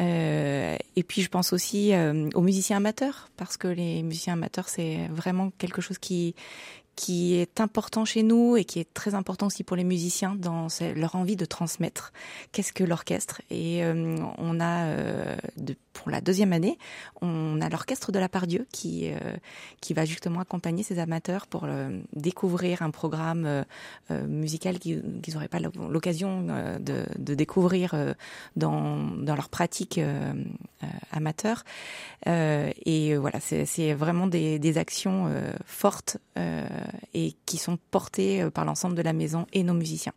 Euh, 0.00 0.76
et 0.96 1.02
puis 1.02 1.22
je 1.22 1.28
pense 1.28 1.52
aussi 1.52 1.92
euh, 1.92 2.30
aux 2.34 2.40
musiciens 2.40 2.78
amateurs 2.78 3.28
parce 3.36 3.58
que 3.58 3.68
les 3.68 4.02
musiciens 4.02 4.32
amateurs 4.32 4.68
c'est 4.68 5.06
vraiment 5.08 5.50
quelque 5.58 5.82
chose 5.82 5.98
qui 5.98 6.34
qui 6.96 7.34
est 7.34 7.60
important 7.60 8.04
chez 8.04 8.22
nous 8.22 8.56
et 8.56 8.64
qui 8.64 8.78
est 8.78 8.92
très 8.92 9.14
important 9.14 9.46
aussi 9.46 9.64
pour 9.64 9.76
les 9.76 9.84
musiciens 9.84 10.34
dans 10.34 10.68
leur 10.94 11.16
envie 11.16 11.36
de 11.36 11.44
transmettre. 11.44 12.12
Qu'est-ce 12.52 12.72
que 12.72 12.84
l'orchestre 12.84 13.40
Et 13.50 13.82
euh, 13.84 14.16
on 14.38 14.60
a, 14.60 14.84
euh, 14.84 15.36
de, 15.56 15.74
pour 15.92 16.10
la 16.10 16.20
deuxième 16.20 16.52
année, 16.52 16.78
on 17.20 17.60
a 17.60 17.68
l'orchestre 17.68 18.12
de 18.12 18.18
la 18.18 18.28
Pardieu 18.28 18.66
qui 18.72 19.10
euh, 19.10 19.36
qui 19.80 19.94
va 19.94 20.04
justement 20.04 20.40
accompagner 20.40 20.82
ces 20.82 20.98
amateurs 20.98 21.46
pour 21.46 21.66
découvrir 22.12 22.82
un 22.82 22.90
programme 22.90 23.64
musical 24.10 24.78
qu'ils 24.78 25.02
n'auraient 25.34 25.48
pas 25.48 25.58
l'occasion 25.60 26.46
de, 26.78 27.34
découvrir 27.34 27.94
dans, 28.56 28.96
dans 28.96 29.34
leur 29.34 29.48
pratique 29.48 30.00
amateur. 31.10 31.64
et 32.26 33.16
voilà, 33.16 33.40
c'est 33.40 33.92
vraiment 33.94 34.26
des, 34.26 34.58
des 34.58 34.78
actions 34.78 35.32
fortes 35.66 36.18
et 37.14 37.36
qui 37.46 37.58
sont 37.58 37.78
portés 37.90 38.42
euh, 38.42 38.50
par 38.50 38.64
l'ensemble 38.64 38.94
de 38.94 39.02
la 39.02 39.12
maison 39.12 39.46
et 39.52 39.62
nos 39.62 39.74
musiciens. 39.74 40.12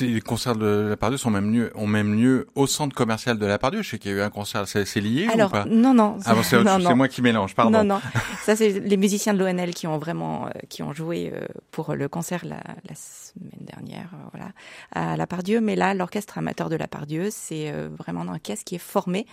Les 0.00 0.20
concerts 0.20 0.56
de 0.56 0.86
la 0.90 0.96
Pardieu 0.96 1.18
sont 1.18 1.30
même 1.30 1.52
lieu, 1.52 1.72
ont 1.74 1.86
même 1.86 2.14
lieu 2.14 2.46
au 2.54 2.66
centre 2.66 2.94
commercial 2.94 3.38
de 3.38 3.46
la 3.46 3.58
Pardieu. 3.58 3.82
Je 3.82 3.90
sais 3.90 3.98
qu'il 3.98 4.10
y 4.10 4.14
a 4.14 4.18
eu 4.18 4.20
un 4.20 4.30
concert, 4.30 4.66
c'est 4.68 5.00
lié 5.00 5.28
Alors, 5.32 5.48
ou 5.48 5.52
pas? 5.52 5.64
Non, 5.64 5.94
non. 5.94 6.18
Ah 6.24 6.34
c'est 6.42 6.94
moi 6.94 7.08
qui 7.08 7.22
mélange, 7.22 7.54
pardon. 7.54 7.78
Non, 7.78 7.84
non. 7.84 8.00
Ça, 8.42 8.56
c'est 8.56 8.70
les 8.70 8.96
musiciens 8.96 9.34
de 9.34 9.38
l'ONL 9.38 9.74
qui 9.74 9.86
ont 9.86 9.98
vraiment, 9.98 10.46
euh, 10.46 10.50
qui 10.68 10.82
ont 10.82 10.92
joué 10.92 11.32
euh, 11.32 11.46
pour 11.70 11.94
le 11.94 12.08
concert 12.08 12.44
la, 12.44 12.62
la 12.88 12.94
semaine 12.94 13.66
dernière, 13.66 14.10
euh, 14.14 14.28
voilà, 14.32 14.52
à 14.92 15.16
la 15.16 15.26
Pardieu. 15.26 15.60
Mais 15.60 15.76
là, 15.76 15.94
l'orchestre 15.94 16.38
amateur 16.38 16.68
de 16.68 16.76
la 16.76 16.88
Pardieu, 16.88 17.28
c'est 17.30 17.72
vraiment 17.98 18.22
un 18.22 18.28
orchestre 18.28 18.64
qui 18.64 18.74
est 18.76 18.78
formé 18.78 19.26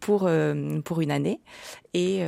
pour 0.00 0.28
pour 0.84 1.00
une 1.00 1.10
année 1.10 1.40
et 1.94 2.22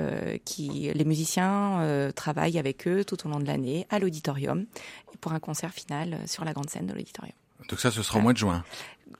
qui 0.44 0.90
les 0.94 1.04
musiciens 1.04 2.10
travaillent 2.14 2.58
avec 2.58 2.86
eux 2.88 3.04
tout 3.04 3.26
au 3.26 3.30
long 3.30 3.40
de 3.40 3.46
l'année 3.46 3.86
à 3.90 3.98
l'auditorium 3.98 4.66
pour 5.20 5.32
un 5.32 5.40
concert 5.40 5.72
final 5.72 6.18
sur 6.26 6.44
la 6.44 6.52
grande 6.52 6.70
scène 6.70 6.86
de 6.86 6.92
l'auditorium. 6.92 7.34
Donc 7.68 7.80
ça, 7.80 7.90
ce 7.90 8.02
sera 8.02 8.18
au 8.18 8.22
mois 8.22 8.32
de 8.32 8.38
juin. 8.38 8.64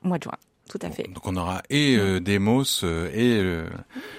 Mois 0.03 0.19
de 0.19 0.25
juin. 0.25 0.37
Tout 0.71 0.79
à 0.83 0.91
fait. 0.91 1.11
Donc 1.13 1.27
on 1.27 1.35
aura 1.35 1.63
et 1.69 1.97
euh, 1.97 2.21
Demos 2.21 2.85
euh, 2.85 3.11
et 3.13 3.41
euh, 3.41 3.69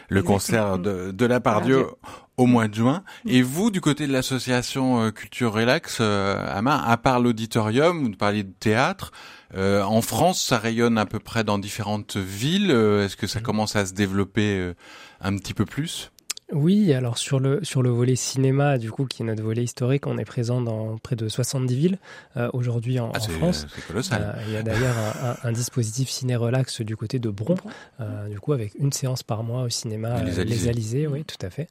le 0.09 0.21
concert 0.21 0.79
de, 0.79 1.11
de 1.11 1.25
la 1.25 1.39
Pardieu 1.39 1.87
au 2.35 2.45
mois 2.45 2.67
de 2.67 2.75
juin. 2.75 3.05
Et 3.25 3.41
vous, 3.41 3.71
du 3.71 3.79
côté 3.79 4.05
de 4.05 4.11
l'association 4.11 5.01
euh, 5.01 5.11
Culture 5.11 5.53
Relax, 5.53 6.01
Ama, 6.01 6.83
à 6.85 6.97
part 6.97 7.21
l'auditorium, 7.21 8.03
vous 8.03 8.11
parliez 8.11 8.43
de 8.43 8.51
théâtre, 8.51 9.13
en 9.55 10.01
France, 10.01 10.41
ça 10.41 10.57
rayonne 10.57 10.97
à 10.97 11.05
peu 11.05 11.19
près 11.19 11.45
dans 11.45 11.57
différentes 11.57 12.17
villes. 12.17 12.71
Est-ce 12.71 13.15
que 13.15 13.27
ça 13.27 13.39
mmh. 13.39 13.43
commence 13.43 13.75
à 13.77 13.85
se 13.85 13.93
développer 13.93 14.73
un 15.21 15.37
petit 15.37 15.53
peu 15.53 15.65
plus? 15.65 16.11
Oui, 16.53 16.93
alors 16.93 17.17
sur 17.17 17.39
le, 17.39 17.63
sur 17.63 17.81
le 17.81 17.89
volet 17.89 18.15
cinéma, 18.15 18.77
du 18.77 18.91
coup, 18.91 19.05
qui 19.05 19.21
est 19.21 19.25
notre 19.25 19.43
volet 19.43 19.63
historique, 19.63 20.07
on 20.07 20.17
est 20.17 20.25
présent 20.25 20.61
dans 20.61 20.97
près 20.97 21.15
de 21.15 21.27
70 21.27 21.75
villes 21.75 21.97
euh, 22.37 22.49
aujourd'hui 22.53 22.99
en, 22.99 23.11
ah, 23.13 23.19
France. 23.19 23.67
C'est 23.73 23.85
colossal. 23.87 24.21
Euh, 24.21 24.43
il 24.47 24.53
y 24.53 24.57
a 24.57 24.63
d'ailleurs 24.63 24.95
un, 24.97 25.47
un, 25.47 25.51
dispositif 25.51 26.09
ciné-relax 26.09 26.81
du 26.81 26.97
côté 26.97 27.19
de 27.19 27.29
Bron, 27.29 27.55
euh, 27.99 28.27
du 28.27 28.39
coup, 28.39 28.53
avec 28.53 28.73
une 28.79 28.91
séance 28.91 29.23
par 29.23 29.43
mois 29.43 29.63
au 29.63 29.69
cinéma, 29.69 30.21
les 30.23 30.39
Alizés, 30.39 30.43
les 30.43 30.67
Alizés 30.69 31.07
oui, 31.07 31.23
tout 31.25 31.45
à 31.45 31.49
fait. 31.49 31.67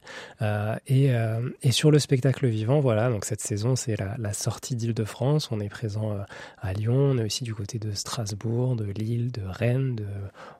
et, 0.87 1.11
et 1.61 1.71
sur 1.71 1.91
le 1.91 1.99
spectacle 1.99 2.47
vivant, 2.47 2.79
voilà, 2.79 3.09
donc 3.09 3.25
cette 3.25 3.41
saison, 3.41 3.75
c'est 3.75 3.97
la, 3.97 4.15
la 4.17 4.33
sortie 4.33 4.75
d'Île-de-France. 4.75 5.49
On 5.51 5.59
est 5.59 5.69
présent 5.69 6.17
à 6.61 6.73
Lyon, 6.73 7.11
on 7.13 7.17
est 7.17 7.25
aussi 7.25 7.43
du 7.43 7.53
côté 7.53 7.79
de 7.79 7.91
Strasbourg, 7.91 8.75
de 8.75 8.85
Lille, 8.85 9.31
de 9.31 9.41
Rennes, 9.45 9.95
de 9.95 10.05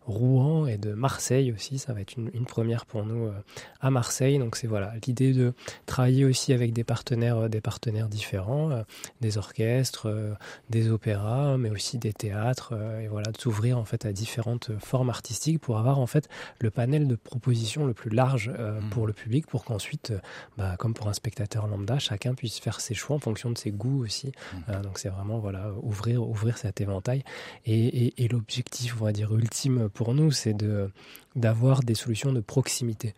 Rouen 0.06 0.66
et 0.66 0.78
de 0.78 0.94
Marseille 0.94 1.52
aussi. 1.52 1.80
Ça 1.80 1.94
va 1.94 2.02
être 2.02 2.16
une, 2.16 2.30
une 2.34 2.46
première 2.46 2.86
pour 2.86 3.06
nous 3.06 3.32
à 3.80 3.90
Marseille 3.90 4.32
donc 4.40 4.56
c'est 4.56 4.68
voilà 4.68 4.94
l'idée 5.06 5.34
de 5.34 5.54
travailler 5.86 6.26
aussi 6.26 6.54
avec 6.54 6.74
des 6.74 6.84
partenaires, 6.84 7.38
euh, 7.38 7.48
des 7.48 7.62
partenaires 7.62 8.08
différents, 8.08 8.72
euh, 8.72 8.84
des 9.22 9.38
orchestres, 9.38 10.08
euh, 10.08 10.34
des 10.70 10.90
opéras, 10.90 11.58
mais 11.58 11.70
aussi 11.70 11.98
des 11.98 12.14
théâtres, 12.14 12.74
et 13.02 13.08
voilà 13.08 13.32
de 13.32 13.38
s'ouvrir 13.38 13.78
en 13.78 13.86
fait 13.86 14.06
à 14.06 14.14
différentes 14.14 14.72
formes 14.80 15.10
artistiques 15.10 15.60
pour 15.60 15.78
avoir 15.78 16.00
en 16.00 16.08
fait 16.08 16.28
le 16.60 16.70
panel 16.72 17.08
de 17.08 17.16
propositions 17.16 17.86
le 17.86 17.94
plus 17.94 18.10
large 18.10 18.50
mmh. 18.50 18.90
pour 18.90 19.08
le 19.08 19.14
public, 19.14 19.48
pour 19.48 19.64
qu'ensuite, 19.64 20.14
bah, 20.58 20.76
comme 20.78 20.94
pour 20.94 21.08
un 21.08 21.14
spectateur 21.14 21.68
lambda, 21.68 22.00
chacun 22.00 22.34
puisse 22.34 22.60
faire 22.60 22.80
ses 22.80 22.94
choix 22.94 23.16
en 23.16 23.20
fonction 23.20 23.52
de 23.52 23.58
ses 23.58 23.72
goûts 23.72 24.04
aussi. 24.04 24.32
Mmh. 24.54 24.82
donc 24.82 24.98
c'est 24.98 25.10
vraiment 25.10 25.40
voilà 25.40 25.72
ouvrir 25.82 26.22
ouvrir 26.28 26.58
cet 26.58 26.82
éventail 26.82 27.24
et, 27.66 28.06
et, 28.06 28.24
et 28.24 28.28
l'objectif 28.28 28.96
on 29.02 29.06
va 29.06 29.12
dire 29.12 29.34
ultime 29.34 29.90
pour 29.90 30.01
pour 30.02 30.16
nous, 30.16 30.32
c'est 30.32 30.56
de 30.56 30.90
d'avoir 31.36 31.82
des 31.84 31.94
solutions 31.94 32.34
de 32.34 32.40
proximité. 32.40 33.14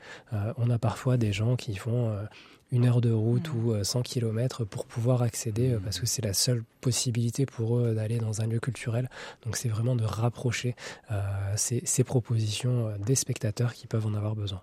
on 0.58 0.70
a 0.70 0.78
parfois 0.78 1.16
des 1.16 1.32
gens 1.32 1.56
qui 1.56 1.78
font 1.78 2.14
une 2.74 2.86
heure 2.86 3.00
de 3.00 3.10
route 3.10 3.48
mm. 3.54 3.58
ou 3.58 3.84
100 3.86 4.02
km 4.02 4.66
pour 4.66 4.86
pouvoir 4.86 5.22
accéder, 5.22 5.78
parce 5.82 6.02
que 6.02 6.06
c'est 6.06 6.22
la 6.22 6.34
seule 6.34 6.62
possibilité 6.82 7.46
pour 7.46 7.78
eux 7.78 7.96
d'aller 7.96 8.18
dans 8.18 8.42
un 8.42 8.48
lieu 8.48 8.60
culturel. 8.60 9.10
Donc 9.46 9.56
c'est 9.56 9.70
vraiment 9.70 9.96
de 9.96 10.04
rapprocher 10.04 10.76
ces, 11.56 11.82
ces 11.86 12.04
propositions 12.04 12.92
des 13.00 13.16
spectateurs 13.16 13.74
qui 13.74 13.88
peuvent 13.88 14.06
en 14.06 14.14
avoir 14.14 14.36
besoin. 14.36 14.62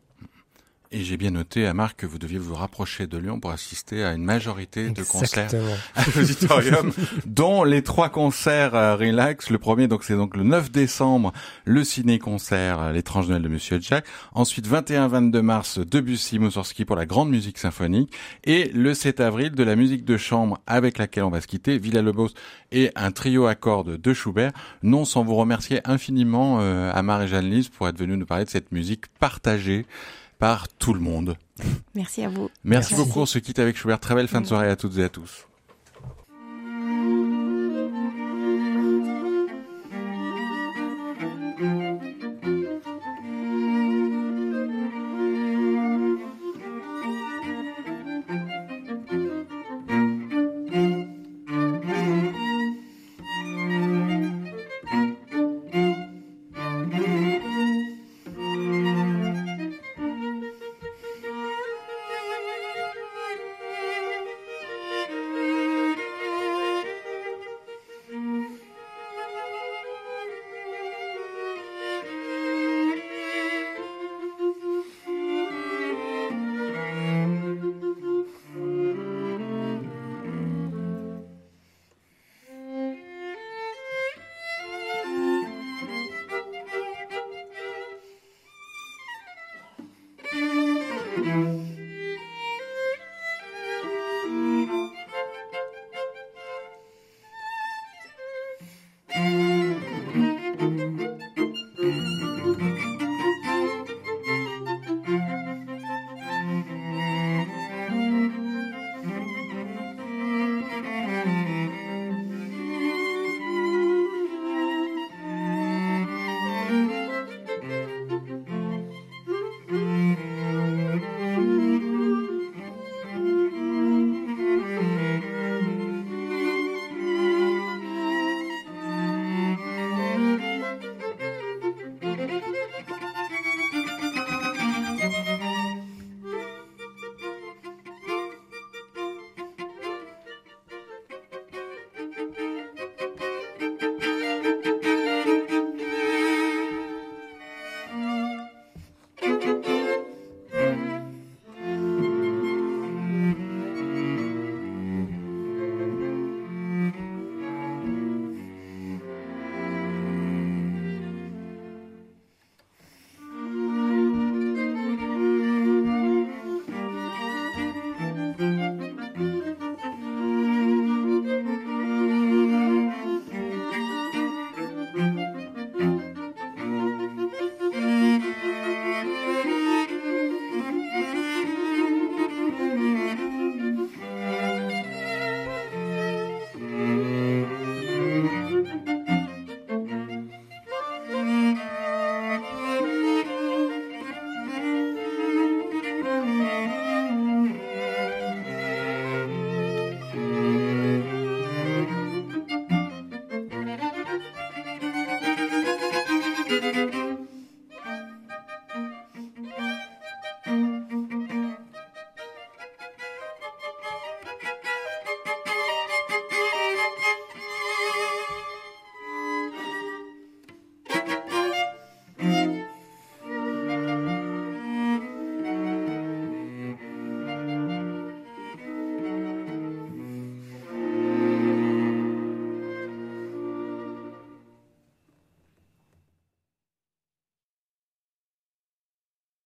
Et 0.93 1.05
j'ai 1.05 1.17
bien 1.17 1.31
noté 1.31 1.69
à 1.69 1.73
Marc 1.73 2.01
que 2.01 2.07
vous 2.07 2.19
deviez 2.19 2.39
vous 2.39 2.57
rapprocher 2.57 3.07
de 3.07 3.17
Lyon 3.17 3.39
pour 3.39 3.53
assister 3.53 4.03
à 4.03 4.13
une 4.13 4.25
majorité 4.25 4.91
de 4.91 5.05
concerts 5.05 5.53
à 5.95 6.03
l'auditorium, 6.17 6.93
dont 7.27 7.63
les 7.63 7.85
trois 7.85 8.09
concerts 8.09 8.75
euh, 8.75 8.97
relax. 8.97 9.51
Le 9.51 9.59
premier, 9.59 9.87
donc 9.87 10.03
c'est 10.03 10.17
donc 10.17 10.37
le 10.37 10.43
9 10.43 10.73
décembre, 10.73 11.33
le 11.65 11.85
ciné-concert 11.85 12.81
euh, 12.81 12.93
L'étrange 12.93 13.29
Noël 13.29 13.41
de 13.41 13.47
Monsieur 13.47 13.79
Jack. 13.81 14.05
Ensuite, 14.35 14.67
21-22 14.69 15.41
mars, 15.43 15.79
Debussy, 15.79 16.41
Mussorgsky 16.41 16.85
pour 16.85 16.97
la 16.97 17.07
grande 17.07 17.31
musique 17.31 17.59
symphonique. 17.59 18.13
Et 18.43 18.73
le 18.75 18.93
7 18.93 19.21
avril, 19.21 19.53
de 19.53 19.63
la 19.63 19.77
musique 19.77 20.05
de 20.05 20.17
chambre 20.17 20.59
avec 20.67 20.99
laquelle 20.99 21.23
on 21.23 21.31
va 21.31 21.41
se 21.41 21.47
quitter, 21.47 21.79
Villa-Lobos 21.79 22.31
et 22.73 22.91
un 22.97 23.13
trio 23.13 23.47
à 23.47 23.55
cordes 23.55 23.97
de 23.97 24.13
Schubert. 24.13 24.51
Non 24.83 25.05
sans 25.05 25.23
vous 25.23 25.37
remercier 25.37 25.83
infiniment, 25.85 26.59
euh, 26.61 26.91
Amar 26.93 27.23
et 27.23 27.29
Jeanne-Lise, 27.29 27.69
pour 27.69 27.87
être 27.87 27.97
venus 27.97 28.19
nous 28.19 28.27
parler 28.27 28.45
de 28.45 28.51
cette 28.51 28.73
musique 28.73 29.07
partagée 29.21 29.87
par 30.41 30.67
tout 30.69 30.95
le 30.95 31.01
monde. 31.01 31.37
Merci 31.95 32.25
à 32.25 32.29
vous. 32.29 32.51
Merci, 32.65 32.97
beaucoup. 32.97 33.21
On 33.21 33.27
se 33.27 33.39
quitte 33.39 33.61
avec 33.61 33.77
Schubert. 33.77 34.01
Très 34.01 34.17
belle 34.17 34.27
fin 34.27 34.41
de 34.41 34.47
soirée 34.47 34.69
à 34.69 34.75
toutes 34.75 34.99
et 34.99 35.05
à 35.05 35.09
tous. 35.09 35.47